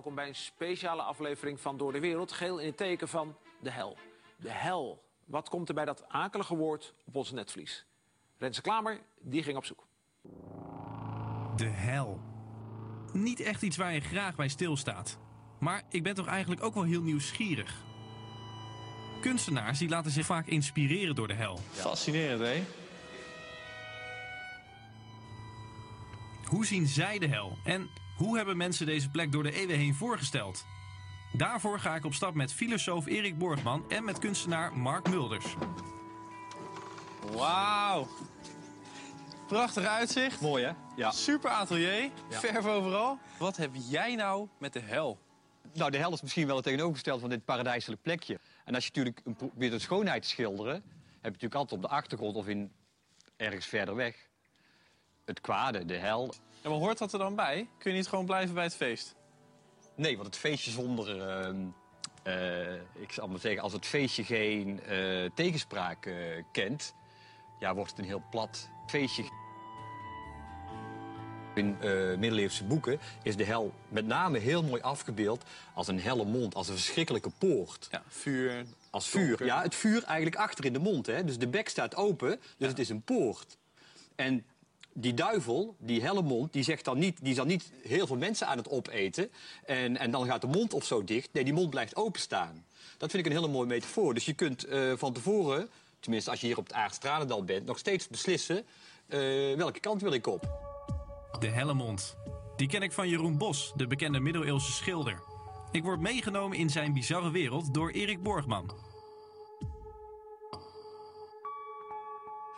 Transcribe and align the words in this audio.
welkom 0.00 0.18
bij 0.18 0.28
een 0.28 0.34
speciale 0.34 1.02
aflevering 1.02 1.60
van 1.60 1.76
Door 1.76 1.92
de 1.92 2.00
Wereld. 2.00 2.32
Geel 2.32 2.58
in 2.58 2.66
het 2.66 2.76
teken 2.76 3.08
van 3.08 3.36
de 3.58 3.70
hel. 3.70 3.96
De 4.36 4.50
hel. 4.50 5.02
Wat 5.24 5.48
komt 5.48 5.68
er 5.68 5.74
bij 5.74 5.84
dat 5.84 6.08
akelige 6.08 6.56
woord 6.56 6.94
op 7.04 7.16
ons 7.16 7.30
netvlies? 7.30 7.86
Renze 8.38 8.62
Klamer, 8.62 9.00
die 9.20 9.42
ging 9.42 9.56
op 9.56 9.64
zoek. 9.64 9.86
De 11.56 11.66
hel. 11.66 12.20
Niet 13.12 13.40
echt 13.40 13.62
iets 13.62 13.76
waar 13.76 13.92
je 13.92 14.00
graag 14.00 14.36
bij 14.36 14.48
stilstaat. 14.48 15.18
Maar 15.58 15.82
ik 15.88 16.02
ben 16.02 16.14
toch 16.14 16.26
eigenlijk 16.26 16.62
ook 16.62 16.74
wel 16.74 16.84
heel 16.84 17.02
nieuwsgierig. 17.02 17.82
Kunstenaars 19.20 19.78
die 19.78 19.88
laten 19.88 20.10
zich 20.10 20.26
vaak 20.26 20.46
inspireren 20.46 21.14
door 21.14 21.28
de 21.28 21.34
hel. 21.34 21.58
Fascinerend, 21.70 22.40
hè? 22.40 22.62
Hoe 26.44 26.66
zien 26.66 26.86
zij 26.86 27.18
de 27.18 27.28
hel? 27.28 27.58
En 27.64 27.90
hoe 28.20 28.36
hebben 28.36 28.56
mensen 28.56 28.86
deze 28.86 29.10
plek 29.10 29.32
door 29.32 29.42
de 29.42 29.52
eeuwen 29.52 29.76
heen 29.76 29.94
voorgesteld? 29.94 30.64
Daarvoor 31.32 31.78
ga 31.78 31.94
ik 31.94 32.04
op 32.04 32.14
stap 32.14 32.34
met 32.34 32.52
filosoof 32.52 33.06
Erik 33.06 33.38
Borgman 33.38 33.84
en 33.90 34.04
met 34.04 34.18
kunstenaar 34.18 34.76
Mark 34.76 35.08
Mulders. 35.08 35.56
Wauw. 37.32 38.08
Prachtig 39.46 39.84
uitzicht. 39.84 40.40
Mooi 40.40 40.64
hè? 40.64 40.72
Ja. 40.96 41.10
Super 41.10 41.50
atelier. 41.50 42.02
Ja. 42.02 42.38
Verf 42.38 42.66
overal. 42.66 43.18
Wat 43.38 43.56
heb 43.56 43.70
jij 43.88 44.14
nou 44.14 44.48
met 44.58 44.72
de 44.72 44.80
hel? 44.80 45.18
Nou, 45.74 45.90
de 45.90 45.98
hel 45.98 46.12
is 46.12 46.22
misschien 46.22 46.46
wel 46.46 46.56
het 46.56 46.64
tegenovergestelde 46.64 47.20
van 47.20 47.30
dit 47.30 47.44
paradijselijk 47.44 48.02
plekje. 48.02 48.38
En 48.64 48.74
als 48.74 48.84
je 48.84 48.90
natuurlijk 48.94 49.20
een 49.24 49.36
probeert 49.36 49.72
de 49.72 49.78
schoonheid 49.78 50.22
te 50.22 50.28
schilderen, 50.28 50.74
heb 50.74 50.82
je 51.22 51.30
natuurlijk 51.30 51.54
altijd 51.54 51.82
op 51.82 51.88
de 51.88 51.94
achtergrond 51.94 52.36
of 52.36 52.48
in 52.48 52.72
ergens 53.36 53.66
verder 53.66 53.94
weg 53.94 54.29
het 55.30 55.40
kwade, 55.40 55.84
de 55.84 55.96
hel. 55.96 56.34
En 56.62 56.70
wat 56.70 56.80
hoort 56.80 56.98
dat 56.98 57.12
er 57.12 57.18
dan 57.18 57.34
bij? 57.34 57.68
Kun 57.78 57.90
je 57.90 57.96
niet 57.96 58.08
gewoon 58.08 58.26
blijven 58.26 58.54
bij 58.54 58.64
het 58.64 58.74
feest? 58.74 59.14
Nee, 59.94 60.14
want 60.14 60.26
het 60.26 60.36
feestje 60.36 60.70
zonder, 60.70 61.28
ehm, 61.28 61.66
eh, 62.22 62.74
ik 62.74 63.12
zal 63.12 63.28
maar 63.28 63.38
zeggen, 63.38 63.62
als 63.62 63.72
het 63.72 63.86
feestje 63.86 64.24
geen 64.24 64.80
eh, 64.82 65.30
tegenspraak 65.34 66.06
eh, 66.06 66.14
kent, 66.52 66.94
ja, 67.58 67.74
wordt 67.74 67.90
het 67.90 67.98
een 67.98 68.04
heel 68.04 68.22
plat 68.30 68.68
feestje. 68.86 69.24
In 71.54 71.76
middeleeuwse 72.18 72.64
boeken 72.64 73.00
is 73.22 73.36
de 73.36 73.44
hel 73.44 73.72
met 73.88 74.06
name 74.06 74.38
heel 74.38 74.62
mooi 74.62 74.82
afgebeeld 74.82 75.44
als 75.74 75.88
een 75.88 76.00
helle 76.00 76.24
mond, 76.24 76.54
als 76.54 76.68
een 76.68 76.74
verschrikkelijke 76.74 77.30
poort. 77.38 77.88
Ja, 77.90 78.02
vuur. 78.06 78.66
Als 78.90 79.08
vuur. 79.08 79.26
Donker. 79.26 79.46
Ja, 79.46 79.62
het 79.62 79.74
vuur 79.74 80.04
eigenlijk 80.04 80.36
achter 80.36 80.64
in 80.64 80.72
de 80.72 80.78
mond. 80.78 81.06
Hè? 81.06 81.24
Dus 81.24 81.38
de 81.38 81.48
bek 81.48 81.68
staat 81.68 81.94
open, 81.94 82.40
dus 82.58 82.68
het 82.68 82.78
is 82.78 82.88
een 82.88 83.02
poort. 83.02 83.56
En 84.14 84.44
die 84.92 85.14
duivel, 85.14 85.74
die 85.78 86.02
helle 86.02 86.22
mond, 86.22 86.52
die, 86.52 86.62
zegt 86.62 86.84
dan 86.84 86.98
niet, 86.98 87.18
die 87.20 87.30
is 87.30 87.36
dan 87.36 87.46
niet 87.46 87.72
heel 87.82 88.06
veel 88.06 88.16
mensen 88.16 88.46
aan 88.46 88.56
het 88.56 88.68
opeten. 88.68 89.30
En, 89.64 89.96
en 89.96 90.10
dan 90.10 90.26
gaat 90.26 90.40
de 90.40 90.46
mond 90.46 90.74
of 90.74 90.84
zo 90.84 91.04
dicht. 91.04 91.28
Nee, 91.32 91.44
die 91.44 91.52
mond 91.52 91.70
blijft 91.70 91.96
openstaan. 91.96 92.64
Dat 92.98 93.10
vind 93.10 93.26
ik 93.26 93.32
een 93.32 93.38
hele 93.38 93.52
mooie 93.52 93.66
metafoor. 93.66 94.14
Dus 94.14 94.24
je 94.24 94.32
kunt 94.32 94.64
eh, 94.64 94.92
van 94.96 95.12
tevoren, 95.12 95.68
tenminste 96.00 96.30
als 96.30 96.40
je 96.40 96.46
hier 96.46 96.58
op 96.58 96.66
het 96.66 96.72
Aardstralendal 96.72 97.44
bent... 97.44 97.66
nog 97.66 97.78
steeds 97.78 98.08
beslissen 98.08 98.64
eh, 99.06 99.18
welke 99.56 99.80
kant 99.80 100.02
wil 100.02 100.12
ik 100.12 100.26
op. 100.26 100.50
De 101.38 101.48
Hellemond. 101.48 102.16
Die 102.56 102.68
ken 102.68 102.82
ik 102.82 102.92
van 102.92 103.08
Jeroen 103.08 103.38
Bos, 103.38 103.72
de 103.76 103.86
bekende 103.86 104.20
middeleeuwse 104.20 104.72
schilder. 104.72 105.22
Ik 105.70 105.82
word 105.82 106.00
meegenomen 106.00 106.58
in 106.58 106.70
zijn 106.70 106.92
bizarre 106.92 107.30
wereld 107.30 107.74
door 107.74 107.90
Erik 107.90 108.22
Borgman. 108.22 108.70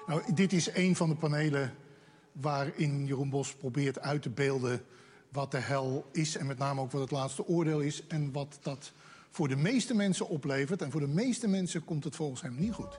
Nou, 0.07 0.35
dit 0.35 0.53
is 0.53 0.75
een 0.75 0.97
van 0.97 1.09
de 1.09 1.15
panelen 1.15 1.75
waarin 2.33 3.07
Jeroen 3.07 3.31
Bos 3.31 3.55
probeert 3.55 4.01
uit 4.01 4.23
te 4.23 4.31
beelden 4.31 4.83
wat 5.29 5.51
de 5.51 5.59
hel 5.59 6.05
is 6.13 6.37
en 6.37 6.47
met 6.47 6.59
name 6.59 6.81
ook 6.81 6.93
wat 6.93 7.01
het 7.01 7.11
laatste 7.11 7.47
oordeel 7.47 7.81
is 7.81 8.07
en 8.07 8.33
wat 8.33 8.59
dat 8.63 8.93
voor 9.31 9.49
de 9.49 9.57
meeste 9.57 9.95
mensen 9.95 10.29
oplevert. 10.29 10.83
En 10.83 10.91
voor 10.91 11.01
de 11.01 11.07
meeste 11.07 11.49
mensen 11.49 11.85
komt 11.85 12.05
het 12.05 12.17
volgens 12.17 12.43
hem 12.43 12.55
niet 12.59 12.73
goed. 12.73 12.99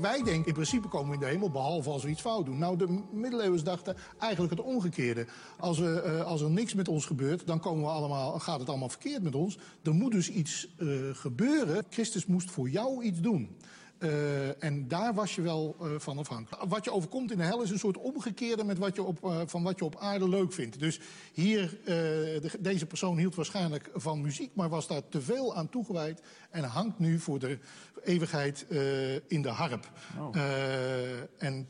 Wij 0.00 0.22
denken 0.22 0.46
in 0.46 0.52
principe 0.52 0.88
komen 0.88 1.08
we 1.08 1.14
in 1.14 1.20
de 1.20 1.26
hemel 1.26 1.50
behalve 1.50 1.90
als 1.90 2.02
we 2.02 2.10
iets 2.10 2.20
fout 2.20 2.46
doen. 2.46 2.58
Nou, 2.58 2.76
de 2.76 3.02
middeleeuwers 3.12 3.62
dachten 3.62 3.96
eigenlijk 4.18 4.52
het 4.52 4.62
omgekeerde. 4.62 5.26
Als, 5.58 5.78
we, 5.78 6.00
eh, 6.00 6.24
als 6.24 6.40
er 6.40 6.50
niks 6.50 6.74
met 6.74 6.88
ons 6.88 7.06
gebeurt, 7.06 7.46
dan 7.46 7.60
komen 7.60 7.84
we 7.84 7.90
allemaal, 7.90 8.38
gaat 8.38 8.60
het 8.60 8.68
allemaal 8.68 8.88
verkeerd 8.88 9.22
met 9.22 9.34
ons. 9.34 9.58
Er 9.82 9.94
moet 9.94 10.12
dus 10.12 10.30
iets 10.30 10.68
eh, 10.78 10.88
gebeuren. 11.12 11.84
Christus 11.90 12.26
moest 12.26 12.50
voor 12.50 12.68
jou 12.68 13.02
iets 13.02 13.20
doen. 13.20 13.56
Eh, 13.98 14.64
en 14.64 14.88
daar 14.88 15.14
was 15.14 15.34
je 15.34 15.42
wel 15.42 15.76
eh, 15.80 15.86
van 15.98 16.18
afhankelijk. 16.18 16.64
Wat 16.68 16.84
je 16.84 16.92
overkomt 16.92 17.30
in 17.30 17.36
de 17.38 17.44
hel 17.44 17.62
is 17.62 17.70
een 17.70 17.78
soort 17.78 17.96
omgekeerde 17.96 18.64
met 18.64 18.78
wat 18.78 18.94
je 18.94 19.02
op, 19.02 19.24
eh, 19.24 19.40
van 19.46 19.62
wat 19.62 19.78
je 19.78 19.84
op 19.84 19.96
aarde 19.98 20.28
leuk 20.28 20.52
vindt. 20.52 20.78
Dus 20.78 21.00
hier, 21.32 21.78
de- 21.84 22.50
deze 22.60 22.86
persoon 22.86 23.16
hield 23.18 23.34
waarschijnlijk 23.34 23.90
van 23.94 24.20
muziek, 24.20 24.50
maar 24.54 24.68
was 24.68 24.86
daar 24.86 25.08
te 25.08 25.20
veel 25.20 25.54
aan 25.56 25.68
toegewijd. 25.68 26.22
En 26.50 26.64
hangt 26.64 26.98
nu 26.98 27.18
voor 27.18 27.38
de 27.38 27.58
eeuwigheid 28.04 28.66
in 29.26 29.42
de 29.42 29.48
harp. 29.48 29.90
Eh, 30.32 31.42
en 31.44 31.68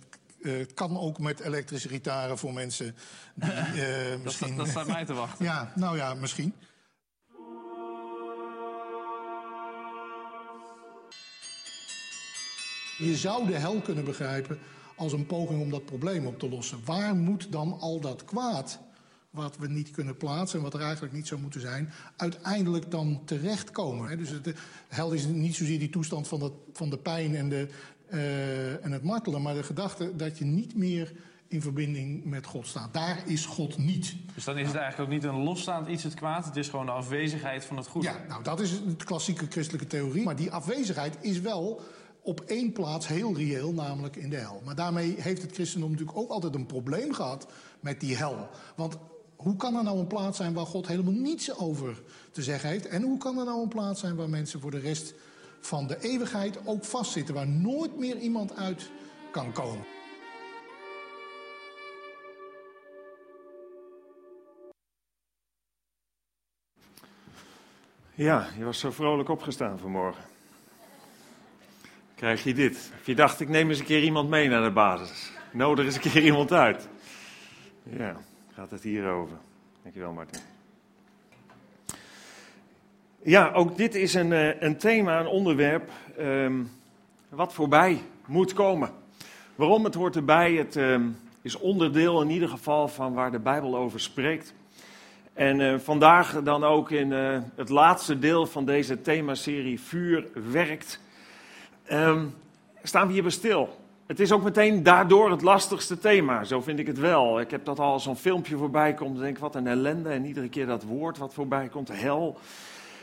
kan 0.75 0.99
ook 0.99 1.19
met 1.19 1.41
elektrische 1.41 1.89
gitaren 1.89 2.39
voor 2.39 2.53
mensen 2.53 2.95
die 3.35 3.51
eh, 3.53 4.11
Dat, 4.11 4.23
misschien... 4.23 4.47
staat- 4.47 4.57
dat 4.57 4.69
staat 4.69 4.87
mij 4.87 5.05
te 5.05 5.13
wachten. 5.15 5.45
Ja, 5.51 5.73
nou 5.75 5.97
ja, 5.97 6.15
misschien. 6.15 6.55
Je 12.99 13.17
zou 13.17 13.47
de 13.47 13.59
hel 13.59 13.81
kunnen 13.81 14.05
begrijpen 14.05 14.59
als 14.97 15.13
een 15.13 15.27
poging 15.27 15.61
om 15.61 15.71
dat 15.71 15.85
probleem 15.85 16.27
op 16.27 16.39
te 16.39 16.49
lossen. 16.49 16.79
Waar 16.85 17.17
moet 17.17 17.53
dan 17.53 17.79
al 17.81 18.01
dat 18.01 18.25
kwaad, 18.25 18.81
wat 19.31 19.57
we 19.57 19.69
niet 19.69 19.91
kunnen 19.91 20.17
plaatsen 20.17 20.59
en 20.59 20.65
wat 20.65 20.75
er 20.75 20.81
eigenlijk 20.81 21.13
niet 21.13 21.27
zou 21.27 21.41
moeten 21.41 21.61
zijn, 21.61 21.93
uiteindelijk 22.17 22.91
dan 22.91 23.23
terechtkomen? 23.25 24.19
Dus 24.19 24.43
de 24.43 24.55
hel 24.89 25.13
is 25.13 25.27
niet 25.27 25.55
zozeer 25.55 25.79
die 25.79 25.91
toestand 25.91 26.29
van, 26.29 26.41
dat, 26.41 26.53
van 26.73 26.91
de 26.91 26.99
pijn 26.99 27.37
en, 27.37 27.49
de, 27.49 27.69
eh, 28.07 28.85
en 28.85 28.93
het 28.93 29.03
martelen, 29.03 29.43
maar 29.43 29.55
de 29.55 29.63
gedachte 29.63 30.17
dat 30.17 30.39
je 30.39 30.45
niet 30.45 30.77
meer 30.77 31.13
in 31.49 31.63
verbinding 31.63 32.25
met 32.25 32.47
God 32.47 32.67
staat. 32.67 32.95
Daar 32.95 33.23
is 33.27 33.47
God 33.47 33.79
niet. 33.79 34.15
Dus 34.35 34.45
dan 34.45 34.59
is 34.59 34.67
het 34.67 34.77
eigenlijk 34.77 35.11
ook 35.11 35.17
niet 35.17 35.25
een 35.25 35.43
losstaand 35.43 35.87
iets, 35.87 36.03
het 36.03 36.15
kwaad. 36.15 36.45
Het 36.45 36.57
is 36.57 36.69
gewoon 36.69 36.87
de 36.87 36.93
afwezigheid 36.93 37.65
van 37.65 37.77
het 37.77 37.87
goede. 37.87 38.09
Ja, 38.09 38.25
nou 38.29 38.43
dat 38.43 38.61
is 38.61 38.71
de 38.71 39.05
klassieke 39.05 39.47
christelijke 39.49 39.87
theorie. 39.87 40.25
Maar 40.25 40.37
die 40.37 40.51
afwezigheid 40.51 41.17
is 41.21 41.41
wel 41.41 41.81
op 42.27 42.41
één 42.41 42.73
plaats 42.73 43.09
heel 43.09 43.35
reëel, 43.37 43.73
namelijk 43.73 44.17
in 44.17 44.31
de 44.31 44.37
hel. 44.37 44.63
Maar 44.65 44.75
daarmee 44.75 45.15
heeft 45.19 45.43
het 45.43 45.53
christendom 45.53 45.91
natuurlijk 45.91 46.19
ook 46.19 46.31
altijd 46.31 46.55
een 46.55 46.67
probleem 46.67 47.13
gehad 47.13 47.47
met 47.81 48.01
die 48.01 48.17
hel. 48.17 48.49
Want 48.77 48.97
hoe 49.37 49.57
kan 49.57 49.77
er 49.77 49.85
nou 49.85 49.99
een 49.99 50.07
plaats 50.07 50.37
zijn 50.37 50.53
waar 50.53 50.67
God 50.67 50.87
helemaal 50.87 51.13
niets 51.13 51.59
over 51.59 52.03
te 52.31 52.43
zeggen 52.43 52.69
heeft? 52.69 52.87
En 52.87 53.03
hoe 53.03 53.19
kan 53.19 53.39
er 53.39 53.45
nou 53.45 53.63
een 53.63 53.69
plaats 53.69 54.01
zijn 54.01 54.17
waar 54.17 54.29
mensen 54.29 54.61
voor 54.61 54.71
de 54.71 54.79
rest 54.79 55.15
van 55.61 55.87
de 55.87 56.01
eeuwigheid 56.01 56.59
ook 56.67 56.85
vastzitten, 56.85 57.35
waar 57.35 57.49
nooit 57.49 57.99
meer 57.99 58.19
iemand 58.19 58.57
uit 58.57 58.91
kan 59.31 59.53
komen? 59.53 59.85
Ja, 68.15 68.49
je 68.59 68.65
was 68.65 68.79
zo 68.79 68.91
vrolijk 68.91 69.29
opgestaan 69.29 69.79
vanmorgen. 69.79 70.36
Krijg 72.17 72.45
je 72.45 72.55
dit. 72.55 72.93
Of 73.01 73.07
je 73.07 73.15
dacht, 73.15 73.41
ik 73.41 73.49
neem 73.49 73.69
eens 73.69 73.79
een 73.79 73.85
keer 73.85 74.03
iemand 74.03 74.29
mee 74.29 74.49
naar 74.49 74.63
de 74.63 74.71
basis. 74.71 75.33
Nodig 75.53 75.85
eens 75.85 75.95
een 75.95 76.01
keer 76.01 76.23
iemand 76.23 76.53
uit. 76.53 76.89
Ja, 77.83 78.17
gaat 78.55 78.71
het 78.71 78.83
hierover. 78.83 79.37
Dankjewel, 79.83 80.13
Martin. 80.13 80.41
Ja, 83.23 83.53
ook 83.53 83.77
dit 83.77 83.95
is 83.95 84.15
een, 84.15 84.33
eh, 84.33 84.61
een 84.61 84.77
thema, 84.77 85.21
een 85.21 85.27
onderwerp 85.27 85.91
ehm, 86.17 86.63
wat 87.29 87.53
voorbij 87.53 88.01
moet 88.27 88.53
komen. 88.53 88.91
Waarom? 89.55 89.85
Het 89.85 89.95
hoort 89.95 90.17
erbij. 90.17 90.53
Het 90.53 90.77
ehm, 90.77 91.09
is 91.43 91.59
onderdeel 91.59 92.23
in 92.23 92.31
ieder 92.31 92.49
geval 92.49 92.89
van 92.89 93.15
waar 93.15 93.31
de 93.31 93.39
Bijbel 93.39 93.77
over 93.77 94.01
spreekt. 94.01 94.55
En 95.33 95.61
eh, 95.61 95.79
vandaag 95.79 96.43
dan 96.43 96.65
ook 96.65 96.91
in 96.91 97.13
eh, 97.13 97.39
het 97.55 97.69
laatste 97.69 98.19
deel 98.19 98.47
van 98.47 98.65
deze 98.65 99.01
themaserie 99.01 99.81
Vuur 99.81 100.29
werkt, 100.53 101.01
ehm, 101.87 102.25
staan 102.83 103.07
we 103.07 103.13
hier 103.13 103.23
bij 103.23 103.31
stil. 103.31 103.85
Het 104.07 104.21
is 104.21 104.33
ook 104.33 104.43
meteen 104.43 104.83
daardoor 104.83 105.31
het 105.31 105.43
lastigste 105.43 105.99
thema, 105.99 106.45
zo 106.45 106.61
vind 106.61 106.79
ik 106.79 106.87
het 106.87 106.99
wel. 106.99 107.41
Ik 107.41 107.51
heb 107.51 107.65
dat 107.65 107.79
al 107.79 108.01
zo'n 108.01 108.17
filmpje 108.17 108.57
voorbij 108.57 108.95
komt, 108.95 109.19
denk 109.19 109.37
ik, 109.37 109.43
wat 109.43 109.55
een 109.55 109.67
ellende. 109.67 110.09
En 110.09 110.25
iedere 110.25 110.49
keer 110.49 110.67
dat 110.67 110.83
woord 110.83 111.19
wat 111.19 111.35
voorbij 111.35 111.69
komt, 111.69 111.89
hel. 111.93 112.39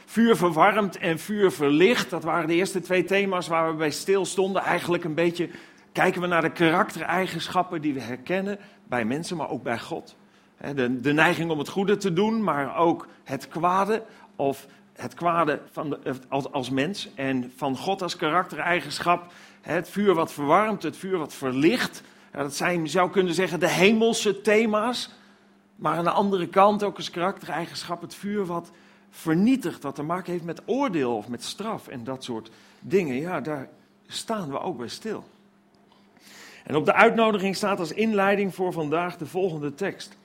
Vuur 0.06 0.36
verwarmt 0.36 0.98
en 0.98 1.20
vuur 1.20 1.52
verlicht, 1.52 2.10
dat 2.10 2.24
waren 2.24 2.48
de 2.48 2.54
eerste 2.54 2.82
twee 2.82 3.04
thema's 3.04 3.48
waar 3.48 3.72
we 3.72 3.78
bij 3.78 3.92
stil 3.92 4.26
stonden. 4.26 4.62
Eigenlijk 4.62 5.04
een 5.04 5.14
beetje 5.14 5.50
kijken 5.92 6.22
we 6.22 6.28
naar 6.28 6.42
de 6.42 6.52
karaktereigenschappen 6.52 7.82
die 7.82 7.94
we 7.94 8.02
herkennen 8.02 8.60
bij 8.88 9.06
mensen, 9.06 9.38
maar 9.38 9.50
ook 9.50 9.64
bij 9.64 9.80
God. 9.80 10.16
De, 10.76 11.00
de 11.00 11.14
neiging 11.14 11.52
om 11.52 11.58
het 11.58 11.70
goede 11.70 11.98
te 11.98 12.14
doen, 12.14 12.44
maar 12.44 12.78
ook 12.78 13.08
het 13.24 13.48
kwade. 13.48 14.04
Of 14.36 14.68
het 14.94 15.14
kwade 15.14 15.62
van 15.72 15.98
als, 16.30 16.52
als 16.52 16.70
mens. 16.70 17.10
En 17.16 17.52
van 17.56 17.78
God 17.78 18.02
als 18.02 18.16
karaktereigenschap. 18.16 19.32
Het 19.62 19.90
vuur 19.90 20.14
wat 20.14 20.34
verwarmt, 20.34 20.84
het 20.84 20.98
vuur 20.98 21.18
wat 21.18 21.34
verlicht. 21.34 22.02
Dat 22.32 22.56
zijn, 22.56 22.82
je 22.82 22.90
zou 22.90 23.10
kunnen 23.10 23.34
zeggen, 23.34 23.60
de 23.60 23.70
hemelse 23.70 24.42
thema's. 24.42 25.10
Maar 25.76 25.98
aan 25.98 26.04
de 26.04 26.10
andere 26.10 26.48
kant 26.48 26.84
ook 26.84 26.98
als 26.98 27.10
karaktereigenschap 27.10 28.02
het 28.02 28.16
vuur 28.16 28.46
wat 28.46 28.72
vernietigt, 29.10 29.84
wat 29.84 29.96
te 29.96 30.04
maken 30.04 30.32
heeft 30.32 30.44
met 30.44 30.62
oordeel 30.66 31.16
of 31.16 31.28
met 31.28 31.44
straf 31.44 31.88
en 31.88 32.04
dat 32.04 32.24
soort 32.24 32.52
dingen. 32.80 33.16
Ja, 33.16 33.42
daar 33.42 33.70
staan 34.08 34.50
we 34.50 34.60
ook 34.60 34.78
bij 34.78 34.88
stil. 34.88 35.24
En 36.64 36.76
op 36.76 36.86
de 36.86 36.94
uitnodiging 36.94 37.56
staat 37.56 37.80
als 37.80 37.92
inleiding 37.92 38.56
voor 38.56 38.72
vandaag 38.72 39.18
de 39.18 39.26
volgende 39.26 39.76
tekst. 39.76 40.18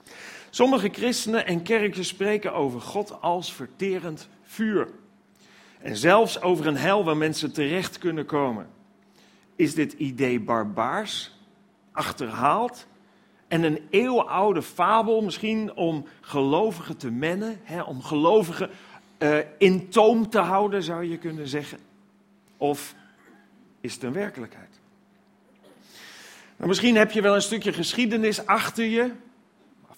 Sommige 0.51 0.89
christenen 0.89 1.47
en 1.47 1.63
kerken 1.63 2.05
spreken 2.05 2.55
over 2.55 2.81
God 2.81 3.21
als 3.21 3.53
verterend 3.53 4.29
vuur. 4.49 4.89
En 5.81 5.97
zelfs 5.97 6.41
over 6.41 6.67
een 6.67 6.77
hel 6.77 7.05
waar 7.05 7.17
mensen 7.17 7.53
terecht 7.53 7.99
kunnen 7.99 8.27
komen. 8.27 8.67
Is 9.57 9.75
dit 9.75 9.93
idee 9.93 10.41
barbaars, 10.41 11.37
achterhaald 11.93 12.87
en 13.49 13.63
een 13.63 13.87
eeuwenoude 13.91 14.63
fabel 14.63 15.23
misschien 15.23 15.75
om 15.75 16.07
gelovigen 16.21 16.97
te 16.97 17.11
mennen, 17.11 17.61
hè, 17.63 17.83
om 17.83 18.03
gelovigen 18.03 18.71
uh, 19.19 19.39
in 19.59 19.89
toom 19.89 20.31
te 20.31 20.39
houden, 20.39 20.83
zou 20.83 21.05
je 21.05 21.19
kunnen 21.19 21.49
zeggen? 21.49 21.79
Of 22.57 22.95
is 23.81 23.95
het 23.95 24.03
een 24.03 24.13
werkelijkheid? 24.13 24.81
Nou, 26.57 26.69
misschien 26.69 26.97
heb 26.97 27.11
je 27.11 27.23
wel 27.23 27.35
een 27.35 27.43
stukje 27.43 27.73
geschiedenis 27.73 28.47
achter 28.47 28.85
je, 28.85 29.11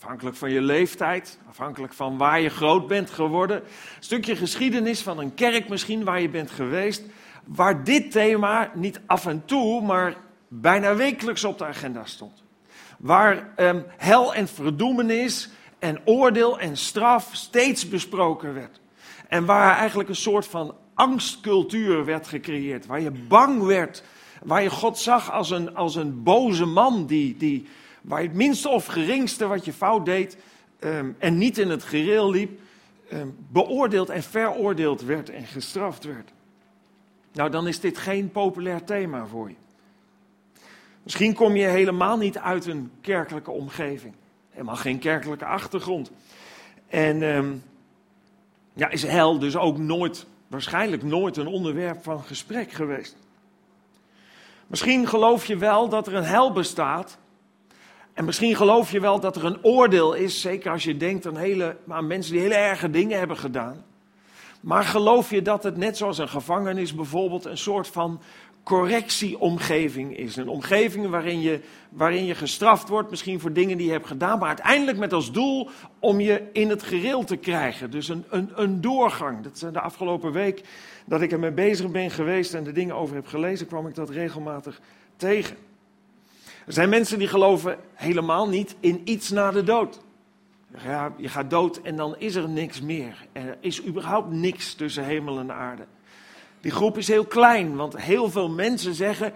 afhankelijk 0.01 0.37
van 0.37 0.51
je 0.51 0.61
leeftijd, 0.61 1.39
afhankelijk 1.49 1.93
van 1.93 2.17
waar 2.19 2.41
je 2.41 2.49
groot 2.49 2.87
bent 2.87 3.11
geworden. 3.11 3.57
Een 3.57 3.65
stukje 3.99 4.37
geschiedenis 4.37 5.03
van 5.03 5.19
een 5.19 5.35
kerk 5.35 5.69
misschien 5.69 6.05
waar 6.05 6.21
je 6.21 6.29
bent 6.29 6.51
geweest, 6.51 7.03
waar 7.45 7.85
dit 7.85 8.11
thema 8.11 8.71
niet 8.75 9.01
af 9.07 9.27
en 9.27 9.45
toe, 9.45 9.83
maar 9.83 10.17
bijna 10.49 10.95
wekelijks 10.95 11.45
op 11.45 11.59
de 11.59 11.65
agenda 11.65 12.05
stond. 12.05 12.43
Waar 12.99 13.53
um, 13.57 13.85
hel 13.97 14.35
en 14.35 14.49
verdoemenis 14.49 15.51
en 15.79 16.01
oordeel 16.05 16.59
en 16.59 16.77
straf 16.77 17.31
steeds 17.33 17.89
besproken 17.89 18.55
werd. 18.55 18.81
En 19.29 19.45
waar 19.45 19.77
eigenlijk 19.77 20.09
een 20.09 20.15
soort 20.15 20.47
van 20.47 20.75
angstcultuur 20.95 22.05
werd 22.05 22.27
gecreëerd. 22.27 22.87
Waar 22.87 23.01
je 23.01 23.11
bang 23.29 23.63
werd. 23.63 24.03
Waar 24.43 24.63
je 24.63 24.71
God 24.71 24.99
zag 24.99 25.33
als 25.33 25.51
een, 25.51 25.75
als 25.75 25.95
een 25.95 26.23
boze 26.23 26.67
man. 26.67 27.07
Die, 27.07 27.37
die, 27.37 27.69
waar 28.03 28.23
je 28.23 28.29
het 28.29 28.37
minste 28.37 28.69
of 28.69 28.87
geringste 28.87 29.47
wat 29.47 29.65
je 29.65 29.73
fout 29.73 30.05
deed. 30.05 30.37
Um, 30.81 31.17
en 31.19 31.39
niet 31.39 31.59
in 31.59 31.71
het 31.71 31.83
gereel 31.83 32.31
liep. 32.31 32.61
Um, 33.13 33.37
beoordeeld 33.49 34.09
en 34.09 34.23
veroordeeld 34.23 35.03
werd 35.03 35.31
en 35.31 35.47
gestraft 35.47 36.05
werd. 36.05 36.33
Nou, 37.33 37.51
dan 37.51 37.67
is 37.67 37.81
dit 37.81 37.99
geen 37.99 38.31
populair 38.31 38.85
thema 38.85 39.27
voor 39.27 39.49
je. 39.49 39.55
Misschien 41.03 41.35
kom 41.35 41.57
je 41.57 41.67
helemaal 41.67 42.17
niet 42.17 42.39
uit 42.39 42.67
een 42.67 42.91
kerkelijke 43.01 43.51
omgeving. 43.51 44.15
Helemaal 44.51 44.77
geen 44.77 44.99
kerkelijke 44.99 45.45
achtergrond. 45.45 46.11
En 46.89 47.23
um, 47.23 47.63
ja, 48.73 48.89
is 48.89 49.03
hel 49.03 49.39
dus 49.39 49.57
ook 49.57 49.79
nooit, 49.79 50.27
waarschijnlijk 50.47 51.03
nooit 51.03 51.37
een 51.37 51.47
onderwerp 51.47 52.03
van 52.03 52.23
gesprek 52.23 52.73
geweest. 52.73 53.17
Misschien 54.67 55.09
geloof 55.09 55.47
je 55.47 55.57
wel 55.57 55.89
dat 55.89 56.07
er 56.07 56.15
een 56.15 56.25
hel 56.25 56.53
bestaat. 56.53 57.19
En 58.15 58.25
misschien 58.25 58.57
geloof 58.57 58.93
je 58.93 59.01
wel 59.01 59.21
dat 59.21 59.37
er 59.37 59.45
een 59.45 59.65
oordeel 59.65 60.15
is, 60.15 60.41
zeker 60.41 60.71
als 60.71 60.85
je 60.85 60.97
denkt 60.97 61.27
aan, 61.27 61.37
hele, 61.37 61.77
mensen 61.85 62.33
die 62.33 62.43
hele 62.43 62.55
erge 62.55 62.91
dingen 62.91 63.19
hebben 63.19 63.37
gedaan. 63.37 63.85
Maar 64.61 64.85
geloof 64.85 65.31
je 65.31 65.43
dat 65.43 65.63
het 65.63 65.77
net 65.77 65.97
zoals 65.97 66.19
een 66.19 66.29
gevangenis 66.29 66.95
bijvoorbeeld 66.95 67.45
een 67.45 67.59
soort 67.59 67.89
van 67.89 68.21
correctieomgeving 68.63 70.17
is. 70.17 70.37
Een 70.37 70.49
omgeving 70.49 71.09
waarin 71.09 71.41
je, 71.41 71.61
waarin 71.89 72.25
je 72.25 72.35
gestraft 72.35 72.89
wordt, 72.89 73.11
misschien 73.11 73.41
voor 73.41 73.53
dingen 73.53 73.77
die 73.77 73.87
je 73.87 73.93
hebt 73.93 74.07
gedaan, 74.07 74.39
maar 74.39 74.49
uiteindelijk 74.49 74.99
met 74.99 75.13
als 75.13 75.33
doel 75.33 75.69
om 75.99 76.21
je 76.21 76.43
in 76.53 76.69
het 76.69 76.83
gereel 76.83 77.25
te 77.25 77.37
krijgen. 77.37 77.91
Dus 77.91 78.09
een, 78.09 78.25
een, 78.29 78.51
een 78.55 78.81
doorgang. 78.81 79.43
Dat 79.43 79.73
de 79.73 79.81
afgelopen 79.81 80.33
week 80.33 80.63
dat 81.07 81.21
ik 81.21 81.33
ermee 81.33 81.53
bezig 81.53 81.91
ben 81.91 82.11
geweest 82.11 82.55
en 82.55 82.65
de 82.65 82.73
dingen 82.73 82.95
over 82.95 83.15
heb 83.15 83.27
gelezen, 83.27 83.67
kwam 83.67 83.87
ik 83.87 83.95
dat 83.95 84.11
regelmatig 84.11 84.81
tegen. 85.17 85.57
Er 86.71 86.77
zijn 86.77 86.89
mensen 86.89 87.19
die 87.19 87.29
geloven 87.29 87.79
helemaal 87.95 88.49
niet 88.49 88.77
in 88.81 89.01
iets 89.05 89.31
na 89.31 89.51
de 89.51 89.63
dood. 89.63 90.01
Ja, 90.83 91.15
je 91.17 91.29
gaat 91.29 91.51
dood 91.51 91.81
en 91.83 91.97
dan 91.97 92.17
is 92.19 92.35
er 92.35 92.49
niks 92.49 92.81
meer. 92.81 93.27
Er 93.33 93.57
is 93.61 93.85
überhaupt 93.85 94.31
niks 94.31 94.75
tussen 94.75 95.05
hemel 95.05 95.39
en 95.39 95.53
aarde. 95.53 95.87
Die 96.61 96.71
groep 96.71 96.99
is 96.99 97.09
heel 97.09 97.25
klein, 97.25 97.77
want 97.77 97.97
heel 97.97 98.31
veel 98.31 98.49
mensen 98.49 98.95
zeggen: 98.95 99.33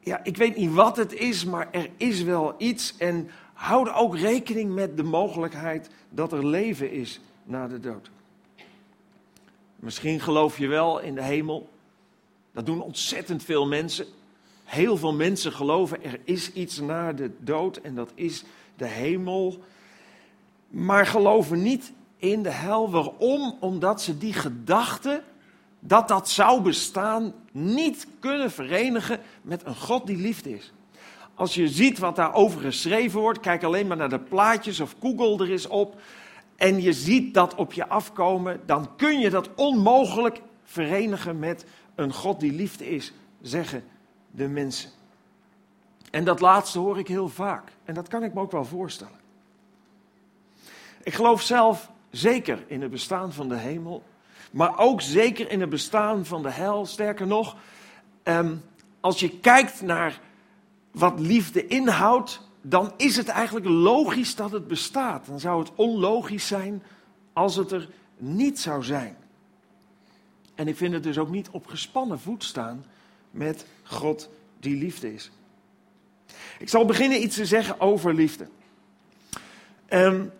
Ja, 0.00 0.24
ik 0.24 0.36
weet 0.36 0.56
niet 0.56 0.72
wat 0.72 0.96
het 0.96 1.12
is, 1.12 1.44
maar 1.44 1.68
er 1.70 1.90
is 1.96 2.22
wel 2.22 2.54
iets. 2.58 2.96
En 2.96 3.30
houden 3.52 3.94
ook 3.94 4.16
rekening 4.16 4.74
met 4.74 4.96
de 4.96 5.02
mogelijkheid 5.02 5.90
dat 6.10 6.32
er 6.32 6.46
leven 6.46 6.90
is 6.90 7.20
na 7.44 7.68
de 7.68 7.80
dood. 7.80 8.10
Misschien 9.76 10.20
geloof 10.20 10.58
je 10.58 10.66
wel 10.66 11.00
in 11.00 11.14
de 11.14 11.22
hemel. 11.22 11.68
Dat 12.52 12.66
doen 12.66 12.82
ontzettend 12.82 13.44
veel 13.44 13.66
mensen. 13.66 14.06
Heel 14.72 14.96
veel 14.96 15.12
mensen 15.12 15.52
geloven 15.52 16.04
er 16.04 16.20
is 16.24 16.52
iets 16.52 16.80
na 16.80 17.12
de 17.12 17.30
dood 17.38 17.76
en 17.76 17.94
dat 17.94 18.12
is 18.14 18.44
de 18.76 18.86
hemel. 18.86 19.64
Maar 20.68 21.06
geloven 21.06 21.62
niet 21.62 21.92
in 22.16 22.42
de 22.42 22.50
hel. 22.50 22.90
Waarom? 22.90 23.56
Omdat 23.60 24.02
ze 24.02 24.18
die 24.18 24.32
gedachte 24.32 25.22
dat 25.80 26.08
dat 26.08 26.28
zou 26.28 26.62
bestaan 26.62 27.34
niet 27.50 28.06
kunnen 28.18 28.50
verenigen 28.50 29.20
met 29.42 29.66
een 29.66 29.76
God 29.76 30.06
die 30.06 30.16
liefde 30.16 30.54
is. 30.54 30.72
Als 31.34 31.54
je 31.54 31.68
ziet 31.68 31.98
wat 31.98 32.16
daarover 32.16 32.60
geschreven 32.60 33.20
wordt, 33.20 33.40
kijk 33.40 33.62
alleen 33.62 33.86
maar 33.86 33.96
naar 33.96 34.08
de 34.08 34.20
plaatjes 34.20 34.80
of 34.80 34.96
Google 35.00 35.44
er 35.44 35.50
is 35.50 35.66
op. 35.66 36.00
En 36.56 36.82
je 36.82 36.92
ziet 36.92 37.34
dat 37.34 37.54
op 37.54 37.72
je 37.72 37.88
afkomen, 37.88 38.60
dan 38.66 38.96
kun 38.96 39.18
je 39.18 39.30
dat 39.30 39.48
onmogelijk 39.54 40.42
verenigen 40.64 41.38
met 41.38 41.64
een 41.94 42.12
God 42.12 42.40
die 42.40 42.52
liefde 42.52 42.90
is, 42.90 43.12
zeggen 43.40 43.84
de 44.32 44.48
mensen. 44.48 44.90
En 46.10 46.24
dat 46.24 46.40
laatste 46.40 46.78
hoor 46.78 46.98
ik 46.98 47.08
heel 47.08 47.28
vaak. 47.28 47.72
En 47.84 47.94
dat 47.94 48.08
kan 48.08 48.22
ik 48.22 48.34
me 48.34 48.40
ook 48.40 48.52
wel 48.52 48.64
voorstellen. 48.64 49.20
Ik 51.02 51.14
geloof 51.14 51.42
zelf 51.42 51.90
zeker 52.10 52.64
in 52.66 52.82
het 52.82 52.90
bestaan 52.90 53.32
van 53.32 53.48
de 53.48 53.56
hemel 53.56 54.02
maar 54.52 54.78
ook 54.78 55.00
zeker 55.00 55.50
in 55.50 55.60
het 55.60 55.70
bestaan 55.70 56.26
van 56.26 56.42
de 56.42 56.50
hel. 56.50 56.86
Sterker 56.86 57.26
nog, 57.26 57.56
um, 58.24 58.62
als 59.00 59.20
je 59.20 59.38
kijkt 59.38 59.82
naar 59.82 60.20
wat 60.90 61.20
liefde 61.20 61.66
inhoudt, 61.66 62.40
dan 62.62 62.92
is 62.96 63.16
het 63.16 63.28
eigenlijk 63.28 63.66
logisch 63.66 64.34
dat 64.34 64.50
het 64.50 64.68
bestaat. 64.68 65.26
Dan 65.26 65.40
zou 65.40 65.58
het 65.58 65.72
onlogisch 65.74 66.46
zijn 66.46 66.82
als 67.32 67.56
het 67.56 67.72
er 67.72 67.88
niet 68.16 68.60
zou 68.60 68.84
zijn. 68.84 69.16
En 70.54 70.68
ik 70.68 70.76
vind 70.76 70.94
het 70.94 71.02
dus 71.02 71.18
ook 71.18 71.30
niet 71.30 71.48
op 71.50 71.66
gespannen 71.66 72.20
voet 72.20 72.44
staan 72.44 72.84
met 73.30 73.66
God 73.82 74.30
die 74.60 74.76
liefde 74.76 75.14
is. 75.14 75.30
Ik 76.58 76.68
zal 76.68 76.84
beginnen 76.84 77.22
iets 77.22 77.36
te 77.36 77.46
zeggen 77.46 77.80
over 77.80 78.14
liefde. 78.14 78.46
Um, 79.88 80.32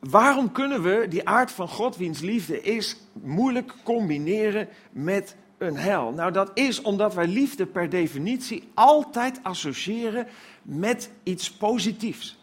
waarom 0.00 0.52
kunnen 0.52 0.82
we 0.82 1.06
die 1.08 1.28
aard 1.28 1.50
van 1.50 1.68
God, 1.68 1.96
wiens 1.96 2.20
liefde 2.20 2.60
is, 2.60 2.96
moeilijk 3.12 3.74
combineren 3.82 4.68
met 4.90 5.36
een 5.58 5.76
hel? 5.76 6.12
Nou, 6.12 6.32
dat 6.32 6.50
is 6.54 6.80
omdat 6.80 7.14
wij 7.14 7.26
liefde 7.26 7.66
per 7.66 7.88
definitie 7.88 8.68
altijd 8.74 9.40
associëren 9.42 10.26
met 10.62 11.10
iets 11.22 11.52
positiefs. 11.52 12.40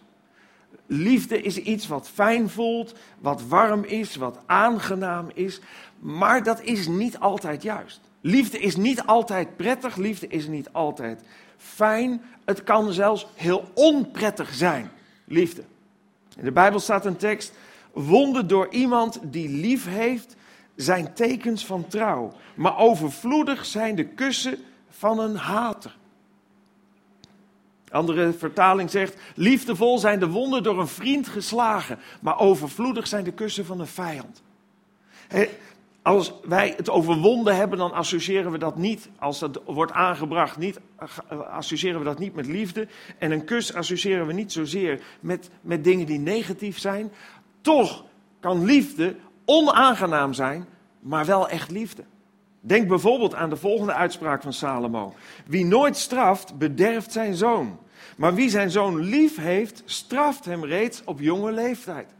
Liefde 0.85 1.41
is 1.41 1.57
iets 1.57 1.87
wat 1.87 2.09
fijn 2.09 2.49
voelt, 2.49 2.93
wat 3.19 3.47
warm 3.47 3.83
is, 3.83 4.15
wat 4.15 4.39
aangenaam 4.45 5.29
is, 5.33 5.59
maar 5.99 6.43
dat 6.43 6.61
is 6.61 6.87
niet 6.87 7.19
altijd 7.19 7.61
juist. 7.61 8.08
Liefde 8.21 8.59
is 8.59 8.75
niet 8.75 9.05
altijd 9.05 9.55
prettig, 9.57 9.95
liefde 9.95 10.27
is 10.27 10.47
niet 10.47 10.71
altijd 10.71 11.21
fijn. 11.57 12.21
Het 12.45 12.63
kan 12.63 12.93
zelfs 12.93 13.27
heel 13.35 13.71
onprettig 13.73 14.53
zijn, 14.53 14.91
liefde. 15.25 15.63
In 16.37 16.43
de 16.43 16.51
Bijbel 16.51 16.79
staat 16.79 17.05
een 17.05 17.17
tekst, 17.17 17.53
wonden 17.93 18.47
door 18.47 18.67
iemand 18.69 19.19
die 19.23 19.49
lief 19.49 19.85
heeft, 19.85 20.35
zijn 20.75 21.13
tekens 21.13 21.65
van 21.65 21.87
trouw. 21.87 22.33
Maar 22.55 22.77
overvloedig 22.77 23.65
zijn 23.65 23.95
de 23.95 24.05
kussen 24.05 24.57
van 24.89 25.19
een 25.19 25.35
hater. 25.35 25.97
Andere 27.89 28.33
vertaling 28.33 28.89
zegt: 28.89 29.15
Liefdevol 29.35 29.97
zijn 29.97 30.19
de 30.19 30.29
wonden 30.29 30.63
door 30.63 30.79
een 30.79 30.87
vriend 30.87 31.27
geslagen, 31.27 31.99
maar 32.21 32.39
overvloedig 32.39 33.07
zijn 33.07 33.23
de 33.23 33.31
kussen 33.31 33.65
van 33.65 33.79
een 33.79 33.87
vijand. 33.87 34.41
Als 36.09 36.33
wij 36.43 36.73
het 36.77 36.89
over 36.89 37.15
wonden 37.15 37.55
hebben, 37.55 37.77
dan 37.77 37.93
associëren 37.93 38.51
we 38.51 38.57
dat 38.57 38.77
niet, 38.77 39.09
als 39.19 39.39
dat 39.39 39.61
wordt 39.65 39.91
aangebracht, 39.91 40.57
niet, 40.57 40.79
associëren 41.49 41.99
we 41.99 42.05
dat 42.05 42.19
niet 42.19 42.35
met 42.35 42.45
liefde. 42.45 42.87
En 43.17 43.31
een 43.31 43.43
kus 43.45 43.73
associëren 43.73 44.27
we 44.27 44.33
niet 44.33 44.51
zozeer 44.51 45.01
met, 45.19 45.49
met 45.61 45.83
dingen 45.83 46.05
die 46.05 46.19
negatief 46.19 46.79
zijn. 46.79 47.11
Toch 47.61 48.05
kan 48.39 48.65
liefde 48.65 49.15
onaangenaam 49.45 50.33
zijn, 50.33 50.65
maar 50.99 51.25
wel 51.25 51.49
echt 51.49 51.71
liefde. 51.71 52.03
Denk 52.61 52.87
bijvoorbeeld 52.87 53.35
aan 53.35 53.49
de 53.49 53.55
volgende 53.55 53.93
uitspraak 53.93 54.41
van 54.41 54.53
Salomo. 54.53 55.13
Wie 55.45 55.65
nooit 55.65 55.97
straft, 55.97 56.57
bederft 56.57 57.11
zijn 57.11 57.35
zoon. 57.35 57.79
Maar 58.17 58.33
wie 58.33 58.49
zijn 58.49 58.71
zoon 58.71 58.99
lief 58.99 59.37
heeft, 59.37 59.81
straft 59.85 60.45
hem 60.45 60.65
reeds 60.65 61.01
op 61.05 61.19
jonge 61.19 61.51
leeftijd. 61.51 62.17